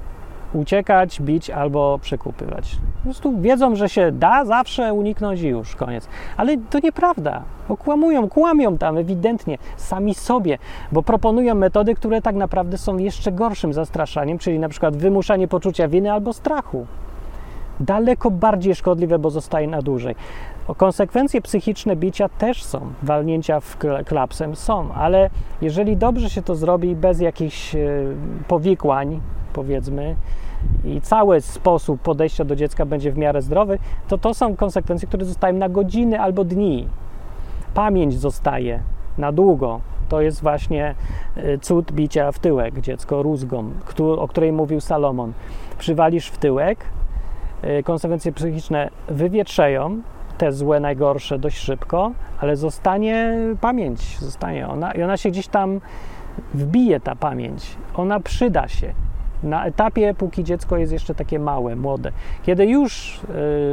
[0.54, 2.76] uciekać, bić albo przekupywać.
[2.96, 6.08] Po prostu wiedzą, że się da zawsze uniknąć i już, koniec.
[6.36, 7.42] Ale to nieprawda.
[7.68, 10.58] Okłamują, kłamią tam ewidentnie sami sobie,
[10.92, 15.88] bo proponują metody, które tak naprawdę są jeszcze gorszym zastraszaniem, czyli na przykład wymuszanie poczucia
[15.88, 16.86] winy albo strachu.
[17.80, 20.14] Daleko bardziej szkodliwe, bo zostaje na dłużej.
[20.68, 25.30] O konsekwencje psychiczne bicia też są, walnięcia w klapsem są, ale
[25.62, 27.78] jeżeli dobrze się to zrobi bez jakichś e,
[28.48, 29.20] powikłań,
[29.52, 30.16] powiedzmy,
[30.84, 35.24] i cały sposób podejścia do dziecka będzie w miarę zdrowy, to to są konsekwencje, które
[35.24, 36.88] zostają na godziny albo dni.
[37.74, 38.80] Pamięć zostaje
[39.18, 39.80] na długo.
[40.08, 40.94] To jest właśnie
[41.36, 43.70] y, cud bicia w tyłek, dziecko rózgą,
[44.18, 45.32] o której mówił Salomon.
[45.78, 46.84] Przywalisz w tyłek,
[47.64, 50.02] y, konsekwencje psychiczne wywietrzeją,
[50.42, 55.80] te złe, najgorsze dość szybko, ale zostanie pamięć, zostanie ona i ona się gdzieś tam
[56.54, 57.76] wbije, ta pamięć.
[57.94, 58.92] Ona przyda się
[59.42, 62.12] na etapie, póki dziecko jest jeszcze takie małe, młode.
[62.42, 63.20] Kiedy już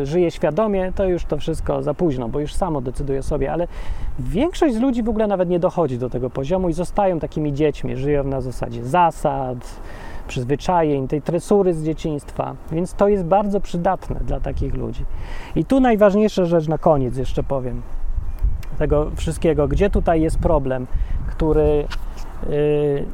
[0.01, 3.67] y, żyje świadomie, to już to wszystko za późno, bo już samo decyduje sobie, ale
[4.19, 7.97] większość z ludzi w ogóle nawet nie dochodzi do tego poziomu i zostają takimi dziećmi,
[7.97, 9.57] żyją na zasadzie zasad,
[10.29, 15.05] przyzwyczajeń, tej tresury z dzieciństwa, więc to jest bardzo przydatne dla takich ludzi.
[15.55, 17.81] I tu najważniejsza rzecz na koniec jeszcze powiem
[18.77, 20.87] tego wszystkiego, gdzie tutaj jest problem,
[21.27, 21.87] który
[22.49, 23.05] yy,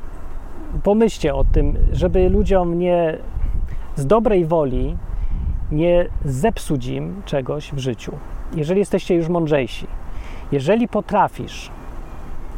[0.83, 3.17] pomyślcie o tym, żeby ludziom nie
[3.95, 4.97] z dobrej woli
[5.71, 8.11] nie zepsuć im czegoś w życiu.
[8.55, 9.87] Jeżeli jesteście już mądrzejsi,
[10.51, 11.71] jeżeli potrafisz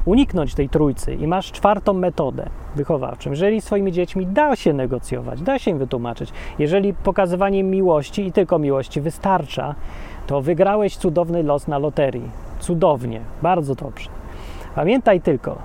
[0.06, 5.60] uniknąć tej trójcy i masz czwartą metodę wychowawczą, jeżeli swoimi dziećmi da się negocjować, da
[5.60, 9.76] się im wytłumaczyć, jeżeli pokazywanie miłości i tylko miłości wystarcza,
[10.28, 12.30] to wygrałeś cudowny los na loterii.
[12.60, 14.10] Cudownie, bardzo dobrze.
[14.76, 15.58] Pamiętaj tylko,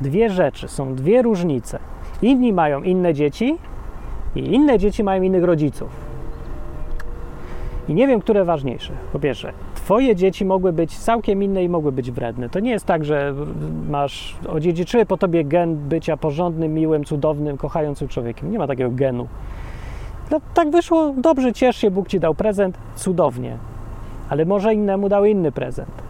[0.00, 1.78] dwie rzeczy, są dwie różnice.
[2.22, 3.58] Inni mają inne dzieci
[4.36, 6.09] i inne dzieci mają innych rodziców.
[7.88, 8.92] I nie wiem, które ważniejsze.
[9.12, 12.48] Po pierwsze, twoje dzieci mogły być całkiem inne i mogły być wredne.
[12.48, 13.34] To nie jest tak, że
[13.88, 18.52] masz, odziedziczyły po tobie gen bycia porządnym, miłym, cudownym, kochającym człowiekiem.
[18.52, 19.26] Nie ma takiego genu.
[20.30, 23.56] No, tak wyszło, dobrze, ciesz się, Bóg ci dał prezent, cudownie.
[24.28, 26.02] Ale może innemu dał inny prezent.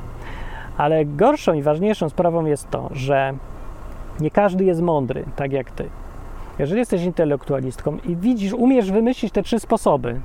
[0.77, 3.35] Ale gorszą i ważniejszą sprawą jest to, że
[4.21, 5.89] nie każdy jest mądry, tak jak ty.
[6.59, 10.21] Jeżeli jesteś intelektualistką i widzisz, umiesz wymyślić te trzy sposoby,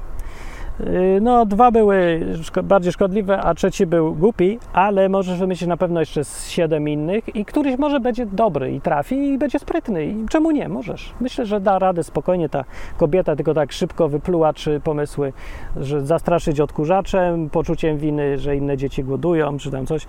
[1.21, 2.25] no, dwa były
[2.63, 7.35] bardziej szkodliwe, a trzeci był głupi, ale możesz wymyślić na pewno jeszcze z siedem innych
[7.35, 10.05] i któryś może będzie dobry i trafi i będzie sprytny.
[10.05, 10.69] I czemu nie?
[10.69, 11.13] Możesz.
[11.21, 12.63] Myślę, że da radę spokojnie ta
[12.97, 15.33] kobieta, tylko tak szybko wypluła trzy pomysły,
[15.77, 20.07] że zastraszyć odkurzaczem, poczuciem winy, że inne dzieci głodują, czy tam coś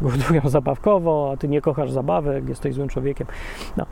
[0.00, 3.26] głodują zabawkowo, a ty nie kochasz zabawek, jesteś złym człowiekiem.
[3.76, 3.86] No,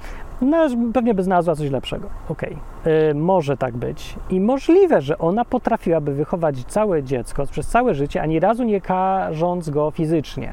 [0.46, 2.08] no pewnie by znalazła coś lepszego.
[2.28, 3.14] Okej, okay.
[3.14, 4.16] może tak być.
[4.30, 9.70] I możliwe, że ona potrafiłaby wychować całe dziecko przez całe życie, ani razu nie karząc
[9.70, 10.52] go fizycznie.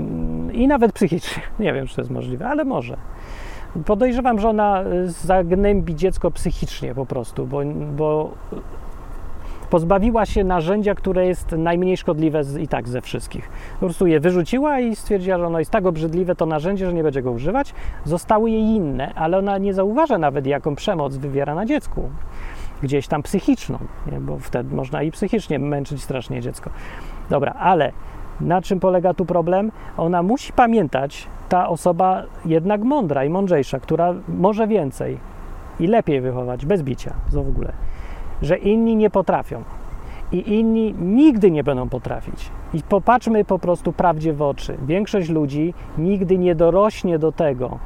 [0.00, 1.42] Mm, I nawet psychicznie.
[1.58, 2.96] Nie wiem, czy to jest możliwe, ale może.
[3.84, 7.60] podejrzewam, że ona zagnębi dziecko psychicznie po prostu, bo,
[7.96, 8.30] bo
[9.70, 13.48] pozbawiła się narzędzia, które jest najmniej szkodliwe z, i tak ze wszystkich.
[13.74, 17.02] Po prostu je wyrzuciła i stwierdziła, że ono jest tak obrzydliwe to narzędzie, że nie
[17.02, 17.74] będzie go używać.
[18.04, 22.10] Zostały jej inne, ale ona nie zauważa nawet, jaką przemoc wywiera na dziecku.
[22.82, 23.78] Gdzieś tam psychiczną,
[24.12, 24.20] nie?
[24.20, 26.70] bo wtedy można i psychicznie męczyć strasznie dziecko.
[27.30, 27.92] Dobra, ale
[28.40, 29.72] na czym polega tu problem?
[29.96, 35.18] Ona musi pamiętać, ta osoba jednak mądra i mądrzejsza, która może więcej
[35.80, 37.72] i lepiej wychować, bez bicia w ogóle
[38.42, 39.62] że inni nie potrafią
[40.32, 42.50] i inni nigdy nie będą potrafić.
[42.74, 44.76] I popatrzmy po prostu prawdzie w oczy.
[44.86, 47.78] Większość ludzi nigdy nie dorośnie do tego,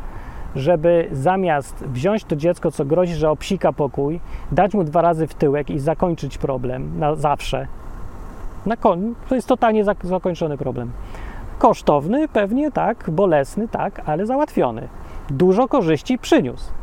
[0.57, 4.21] żeby zamiast wziąć to dziecko, co grozi, że obsika pokój,
[4.53, 7.67] dać mu dwa razy w tyłek i zakończyć problem na zawsze.
[8.67, 8.77] Na
[9.29, 10.91] to jest totalnie zakończony problem.
[11.59, 14.89] Kosztowny, pewnie tak, bolesny, tak, ale załatwiony.
[15.31, 16.80] Dużo korzyści przyniósł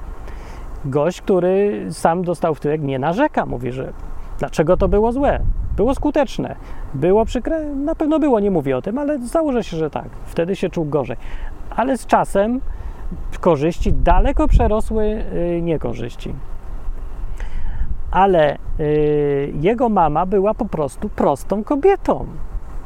[0.89, 3.45] gość, który sam dostał w tyłek, nie narzeka.
[3.45, 3.93] Mówi, że
[4.39, 5.39] dlaczego to było złe?
[5.75, 6.55] Było skuteczne,
[6.93, 10.09] było przykre, na pewno było, nie mówię o tym, ale założę się, że tak.
[10.25, 11.17] Wtedy się czuł gorzej.
[11.69, 12.61] Ale z czasem
[13.39, 16.33] korzyści daleko przerosły y, niekorzyści.
[18.11, 22.25] Ale y, jego mama była po prostu prostą kobietą.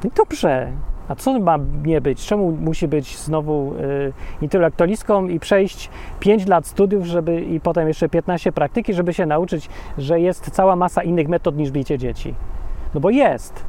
[0.04, 0.72] I dobrze,
[1.12, 2.26] a co ma nie być?
[2.26, 5.90] Czemu musi być znowu y, intelektualistką i przejść
[6.20, 10.76] 5 lat studiów, żeby i potem jeszcze 15 praktyki, żeby się nauczyć, że jest cała
[10.76, 12.36] masa innych metod niż bicie dzieci?
[12.94, 13.66] No bo jest,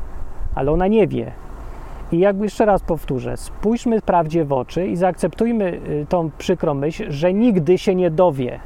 [0.55, 1.32] ale ona nie wie.
[2.12, 7.05] I jakby jeszcze raz powtórzę, spójrzmy prawdzie w oczy i zaakceptujmy y, tą przykrą myśl,
[7.09, 8.61] że nigdy się nie dowie,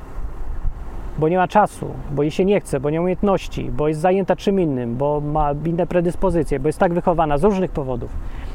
[1.18, 4.00] bo nie ma czasu, bo jej się nie chce, bo nie ma umiejętności, bo jest
[4.00, 8.10] zajęta czym innym, bo ma inne predyspozycje, bo jest tak wychowana z różnych powodów.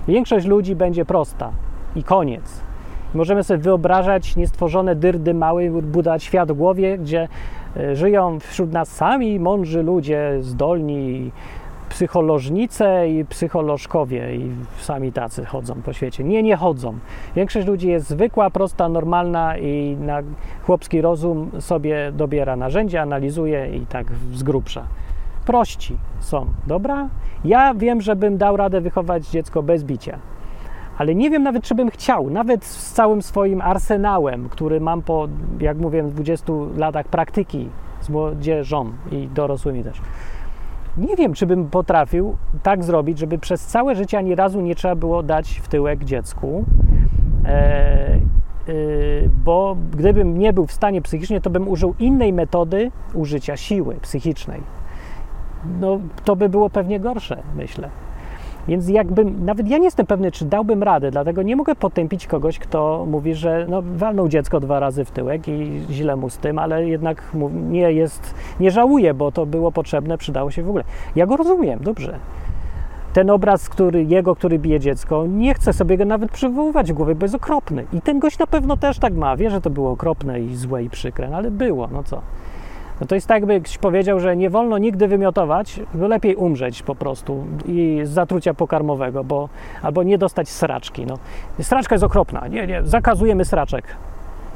[0.08, 1.52] Większość ludzi będzie prosta
[1.96, 2.62] i koniec.
[3.14, 7.28] Możemy sobie wyobrażać niestworzone dyrdy mały, budować świat w głowie, gdzie
[7.78, 11.32] e, żyją wśród nas sami mądrzy ludzie, zdolni,
[11.90, 16.24] psycholożnice i psycholożkowie i sami tacy chodzą po świecie.
[16.24, 17.00] Nie, nie chodzą.
[17.36, 20.22] Większość ludzi jest zwykła, prosta, normalna i na
[20.66, 24.84] chłopski rozum sobie dobiera narzędzia, analizuje i tak z grubsza.
[25.52, 27.10] Prości są, dobra?
[27.46, 30.20] Ja wiem, że bym dał radę wychować dziecko bez bicia,
[30.98, 35.28] ale nie wiem nawet, czy bym chciał, nawet z całym swoim arsenałem, który mam po,
[35.60, 37.70] jak mówię, 20 latach praktyki
[38.02, 40.02] z młodzieżą i dorosłymi też.
[40.98, 44.96] Nie wiem, czy bym potrafił tak zrobić, żeby przez całe życie ani razu nie trzeba
[44.96, 46.66] było dać w tyłek dziecku.
[47.46, 48.20] E, e,
[49.46, 54.81] bo gdybym nie był w stanie psychicznie, to bym użył innej metody użycia siły psychicznej
[55.80, 57.90] no, to by było pewnie gorsze, myślę.
[58.68, 62.60] Więc jakbym, nawet ja nie jestem pewny, czy dałbym radę, dlatego nie mogę potępić kogoś,
[62.60, 66.60] kto mówi, że no, walnął dziecko dwa razy w tyłek i źle mu z tym,
[66.60, 67.24] ale jednak
[67.70, 70.84] nie jest, nie żałuje, bo to było potrzebne, przydało się w ogóle.
[71.16, 72.20] Ja go rozumiem, dobrze.
[73.14, 77.16] Ten obraz, który, jego, który bije dziecko, nie chcę sobie go nawet przywoływać w głowie,
[77.16, 77.86] bo jest okropny.
[77.94, 80.84] I ten gość na pewno też tak ma, wie, że to było okropne i złe
[80.84, 82.22] i przykre, no ale było, no co.
[83.02, 86.84] No to jest tak, jakby ktoś powiedział, że nie wolno nigdy wymiotować, bo lepiej umrzeć
[86.84, 89.50] po prostu i z zatrucia pokarmowego, bo,
[89.82, 91.06] albo nie dostać sraczki.
[91.06, 91.18] No.
[91.62, 93.86] Sraczka jest okropna, nie, nie, zakazujemy sraczek.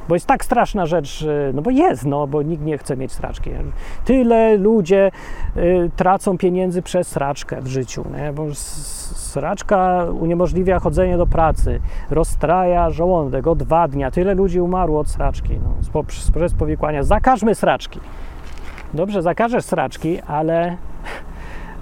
[0.09, 3.49] Bo jest tak straszna rzecz, no bo jest, no bo nikt nie chce mieć sraczki.
[4.05, 5.11] Tyle ludzie
[5.57, 8.33] y, tracą pieniędzy przez sraczkę w życiu, nie?
[8.33, 11.79] bo sraczka uniemożliwia chodzenie do pracy,
[12.09, 14.11] rozstraja żołądek o dwa dnia.
[14.11, 15.59] Tyle ludzi umarło od sraczki,
[15.93, 16.03] no,
[16.35, 17.03] przez powikłania.
[17.03, 17.99] Zakażmy sraczki.
[18.95, 20.77] Dobrze, zakażesz sraczki, ale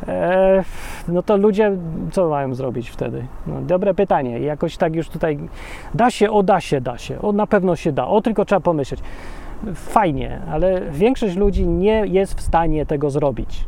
[0.07, 0.63] e,
[1.07, 1.71] no to ludzie
[2.11, 3.25] co mają zrobić wtedy?
[3.47, 4.39] No, dobre pytanie.
[4.39, 5.39] Jakoś tak już tutaj
[5.93, 8.59] da się, o da się, da się, o na pewno się da, o tylko trzeba
[8.59, 9.01] pomyśleć.
[9.75, 13.65] Fajnie, ale większość ludzi nie jest w stanie tego zrobić.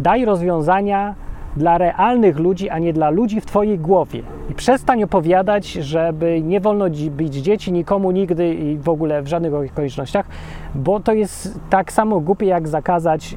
[0.00, 1.14] Daj rozwiązania
[1.58, 4.22] dla realnych ludzi, a nie dla ludzi w Twojej głowie.
[4.50, 9.54] I przestań opowiadać, żeby nie wolno bić dzieci nikomu nigdy i w ogóle w żadnych
[9.54, 10.26] okolicznościach,
[10.74, 13.36] bo to jest tak samo głupie jak zakazać,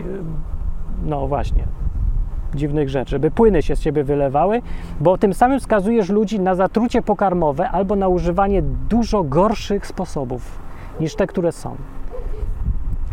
[1.06, 1.64] no właśnie,
[2.56, 4.61] dziwnych rzeczy, by płyny się z ciebie wylewały,
[4.99, 10.60] bo tym samym skazujesz ludzi na zatrucie pokarmowe albo na używanie dużo gorszych sposobów
[10.99, 11.76] niż te, które są.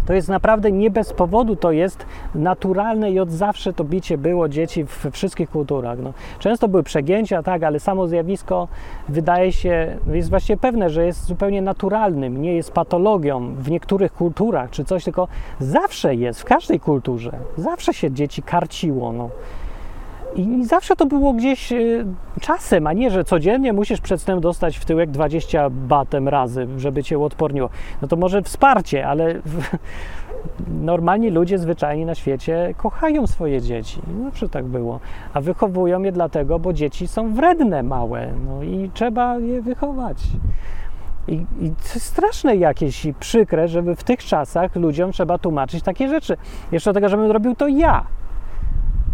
[0.09, 4.49] To jest naprawdę nie bez powodu, to jest naturalne i od zawsze to bicie było
[4.49, 5.99] dzieci we wszystkich kulturach.
[6.03, 8.69] No, często były przegięcia, tak, ale samo zjawisko
[9.09, 14.71] wydaje się, jest właściwie pewne, że jest zupełnie naturalnym, nie jest patologią w niektórych kulturach
[14.71, 15.29] czy coś, tylko
[15.61, 19.13] zawsze jest, w każdej kulturze, zawsze się dzieci karciło.
[19.13, 19.31] No.
[20.37, 22.07] I zawsze to było gdzieś y,
[22.41, 27.03] czasem, a nie, że codziennie musisz przed snem dostać w tyłek 20 batem razy, żeby
[27.03, 27.71] cię uodporniło.
[28.03, 29.35] No to może wsparcie, ale
[30.83, 34.01] normalni ludzie zwyczajni na świecie kochają swoje dzieci.
[34.25, 35.01] Zawsze tak było.
[35.35, 38.33] A wychowują je dlatego, bo dzieci są wredne, małe.
[38.47, 40.19] No i trzeba je wychować.
[41.29, 46.37] I, I straszne jakieś i przykre, żeby w tych czasach ludziom trzeba tłumaczyć takie rzeczy.
[46.73, 48.07] Jeszcze do tego, żebym robił to ja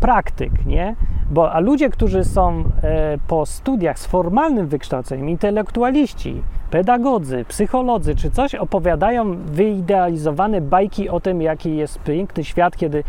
[0.00, 0.96] praktyk, nie?
[1.30, 8.30] Bo, a ludzie, którzy są e, po studiach z formalnym wykształceniem, intelektualiści, pedagodzy, psycholodzy czy
[8.30, 13.04] coś, opowiadają wyidealizowane bajki o tym, jaki jest piękny świat, kiedy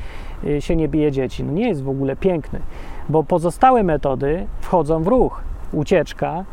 [0.47, 1.43] e, się nie bije dzieci.
[1.43, 2.59] No nie jest w ogóle piękny,
[3.09, 5.41] bo pozostałe metody wchodzą w ruch.
[5.71, 6.45] Ucieczka,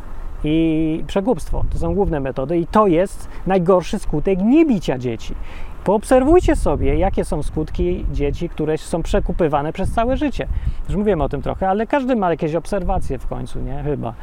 [0.43, 1.63] i przekupstwo.
[1.69, 5.35] To są główne metody, i to jest najgorszy skutek niebicia dzieci.
[5.83, 10.47] Poobserwujcie sobie, jakie są skutki dzieci, które są przekupywane przez całe życie.
[10.87, 13.83] Już mówiłem o tym trochę, ale każdy ma jakieś obserwacje w końcu, nie?
[13.83, 14.13] Chyba.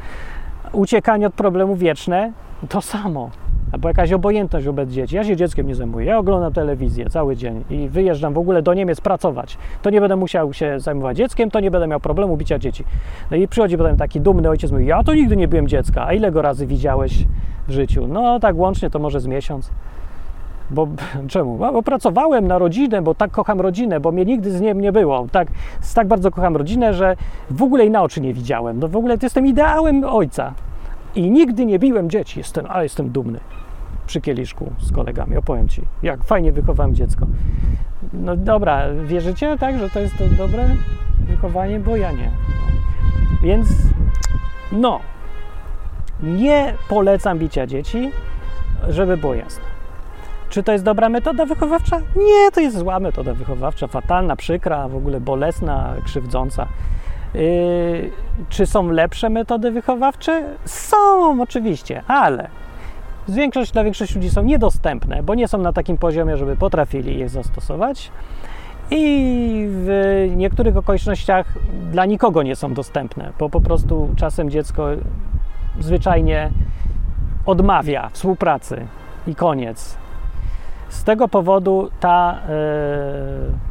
[0.73, 2.31] Uciekanie od problemu wieczne
[2.69, 3.29] to samo.
[3.71, 5.15] Albo jakaś obojętność wobec dzieci.
[5.15, 6.05] Ja się dzieckiem nie zajmuję.
[6.05, 9.57] Ja oglądam telewizję cały dzień i wyjeżdżam w ogóle do Niemiec pracować.
[9.81, 12.83] To nie będę musiał się zajmować dzieckiem, to nie będę miał problemu bicia dzieci.
[13.31, 16.05] No i przychodzi potem taki dumny ojciec mówi, ja to nigdy nie byłem dziecka.
[16.07, 17.25] A ile go razy widziałeś
[17.67, 18.07] w życiu?
[18.07, 19.71] No tak łącznie to może z miesiąc.
[20.71, 20.87] Bo
[21.27, 21.57] czemu?
[21.57, 25.27] Bo pracowałem na rodzinę, bo tak kocham rodzinę, bo mnie nigdy z nim nie było.
[25.31, 25.47] Tak,
[25.93, 27.15] tak bardzo kocham rodzinę, że
[27.49, 28.79] w ogóle jej na oczy nie widziałem.
[28.79, 30.53] No w ogóle jestem ideałem ojca.
[31.15, 33.39] I nigdy nie biłem dzieci, jestem, ale jestem dumny.
[34.07, 37.25] Przy kieliszku z kolegami, opowiem ci, jak fajnie wychowałem dziecko.
[38.13, 40.69] No dobra, wierzycie, tak, że to jest to dobre
[41.19, 41.79] wychowanie?
[41.79, 42.31] Bo ja nie.
[43.43, 43.67] Więc
[44.71, 44.99] no,
[46.23, 48.11] nie polecam bicia dzieci,
[48.89, 49.70] żeby było jasne.
[50.51, 51.99] Czy to jest dobra metoda wychowawcza?
[51.99, 56.67] Nie, to jest zła metoda wychowawcza, fatalna, przykra, w ogóle bolesna, krzywdząca.
[57.33, 58.11] Yy,
[58.49, 60.43] czy są lepsze metody wychowawcze?
[60.65, 62.49] Są, oczywiście, ale
[63.27, 67.29] większość, dla większości ludzi są niedostępne, bo nie są na takim poziomie, żeby potrafili je
[67.29, 68.11] zastosować.
[68.91, 69.89] I w
[70.35, 71.45] niektórych okolicznościach
[71.91, 74.87] dla nikogo nie są dostępne, bo po prostu czasem dziecko
[75.79, 76.49] zwyczajnie
[77.45, 78.87] odmawia współpracy
[79.27, 80.00] i koniec.
[80.91, 82.35] Z tego powodu ta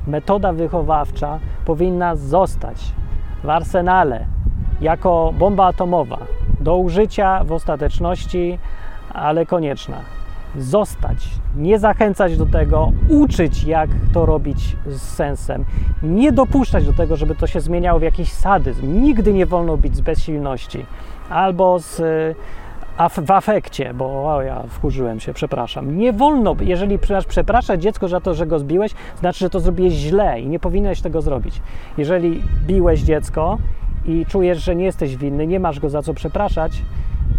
[0.07, 2.93] y, metoda wychowawcza powinna zostać
[3.45, 4.27] w arsenale
[4.81, 6.19] jako bomba atomowa
[6.61, 8.59] do użycia w ostateczności,
[9.15, 9.97] ale konieczna.
[10.59, 15.65] Zostać, nie zachęcać do tego, uczyć, jak to robić z sensem,
[16.03, 19.03] nie dopuszczać do tego, żeby to się zmieniało w jakiś sadyzm.
[19.03, 20.87] Nigdy nie wolno być z bezsilności
[21.31, 22.03] albo z
[23.09, 25.99] w afekcie, bo o, ja wkurzyłem się, przepraszam.
[25.99, 26.99] Nie wolno, jeżeli
[27.29, 31.01] przepraszać dziecko za to, że go zbiłeś, znaczy, że to zrobiłeś źle i nie powinieneś
[31.01, 31.63] tego zrobić.
[31.99, 33.59] Jeżeli biłeś dziecko
[34.07, 36.83] i czujesz, że nie jesteś winny, nie masz go za co przepraszać,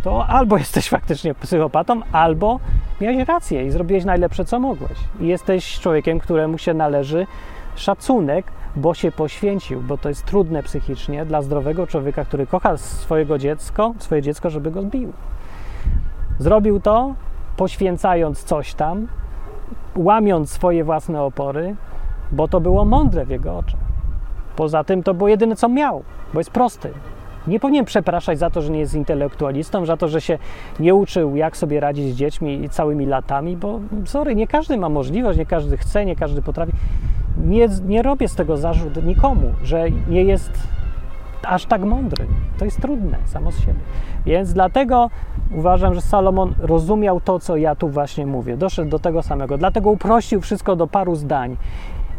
[0.03, 2.59] to albo jesteś faktycznie psychopatą, albo
[3.01, 4.97] miałeś rację i zrobiłeś najlepsze, co mogłeś.
[5.19, 7.27] I jesteś człowiekiem, któremu się należy
[7.75, 8.45] szacunek,
[8.75, 13.93] bo się poświęcił, bo to jest trudne psychicznie dla zdrowego człowieka, który kocha swojego dziecko,
[13.99, 15.13] swoje dziecko, żeby go zbił.
[16.41, 17.13] Zrobił to,
[17.57, 19.07] poświęcając coś tam,
[19.95, 21.75] łamiąc swoje własne opory,
[22.31, 23.79] bo to było mądre w jego oczach.
[24.55, 26.03] Poza tym to było jedyne, co miał,
[26.33, 26.89] bo jest prosty.
[27.47, 30.37] Nie powinien przepraszać za to, że nie jest intelektualistą, za to, że się
[30.79, 35.39] nie uczył, jak sobie radzić z dziećmi całymi latami, bo sorry, nie każdy ma możliwość,
[35.39, 36.71] nie każdy chce, nie każdy potrafi.
[37.45, 40.51] Nie, nie robię z tego zarzut nikomu, że nie jest
[41.43, 42.25] aż tak mądry.
[42.57, 43.79] To jest trudne samo z siebie.
[44.25, 45.09] Więc dlatego
[45.51, 48.57] uważam, że Salomon rozumiał to, co ja tu właśnie mówię.
[48.57, 49.57] Doszedł do tego samego.
[49.57, 51.57] Dlatego uprościł wszystko do paru zdań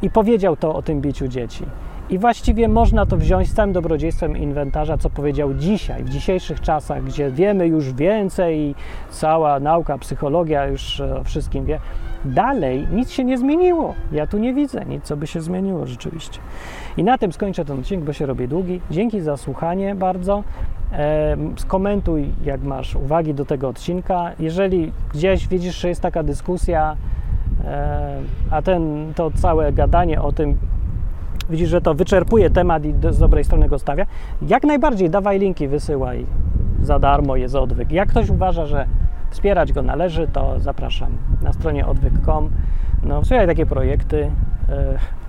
[0.02, 1.64] i powiedział to o tym biciu dzieci.
[2.10, 7.04] I właściwie można to wziąć z całym dobrodziejstwem inwentarza, co powiedział dzisiaj, w dzisiejszych czasach,
[7.04, 8.74] gdzie wiemy już więcej i
[9.10, 11.78] cała nauka, psychologia już o wszystkim wie.
[12.24, 13.94] Dalej nic się nie zmieniło.
[14.12, 16.40] Ja tu nie widzę nic, co by się zmieniło rzeczywiście.
[16.96, 18.80] I na tym skończę ten odcinek, bo się robi długi.
[18.90, 20.44] Dzięki za słuchanie bardzo.
[20.92, 24.30] E, skomentuj, jak masz uwagi do tego odcinka.
[24.38, 26.96] Jeżeli gdzieś widzisz, że jest taka dyskusja,
[27.64, 28.20] e,
[28.50, 30.58] a ten, to całe gadanie o tym,
[31.50, 34.06] widzisz, że to wyczerpuje temat i z dobrej strony go stawia,
[34.42, 36.26] jak najbardziej dawaj linki, wysyłaj
[36.82, 37.92] za darmo, jest odwyk.
[37.92, 38.86] Jak ktoś uważa, że
[39.30, 41.12] wspierać go należy, to zapraszam
[41.42, 42.50] na stronie odwyk.com.
[43.02, 44.30] No, wspieraj takie projekty.
[44.68, 45.21] E,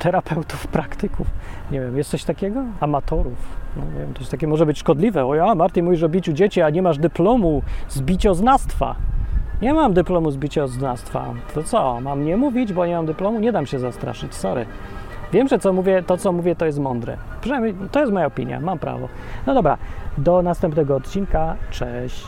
[0.00, 1.26] terapeutów, praktyków.
[1.70, 2.64] Nie wiem, jest coś takiego?
[2.80, 3.38] Amatorów.
[3.76, 5.26] No, nie wiem, coś takie może być szkodliwe.
[5.26, 8.94] O ja, Martin, mówisz o biciu dzieci, a nie masz dyplomu z bicioznawstwa.
[9.62, 11.24] Nie mam dyplomu z bicioznawstwa.
[11.54, 13.40] To co, mam nie mówić, bo nie mam dyplomu?
[13.40, 14.66] Nie dam się zastraszyć, sorry.
[15.32, 17.16] Wiem, że co mówię, to co mówię to jest mądre.
[17.40, 19.08] Przynajmniej to jest moja opinia, mam prawo.
[19.46, 19.78] No dobra,
[20.18, 21.56] do następnego odcinka.
[21.70, 22.26] Cześć.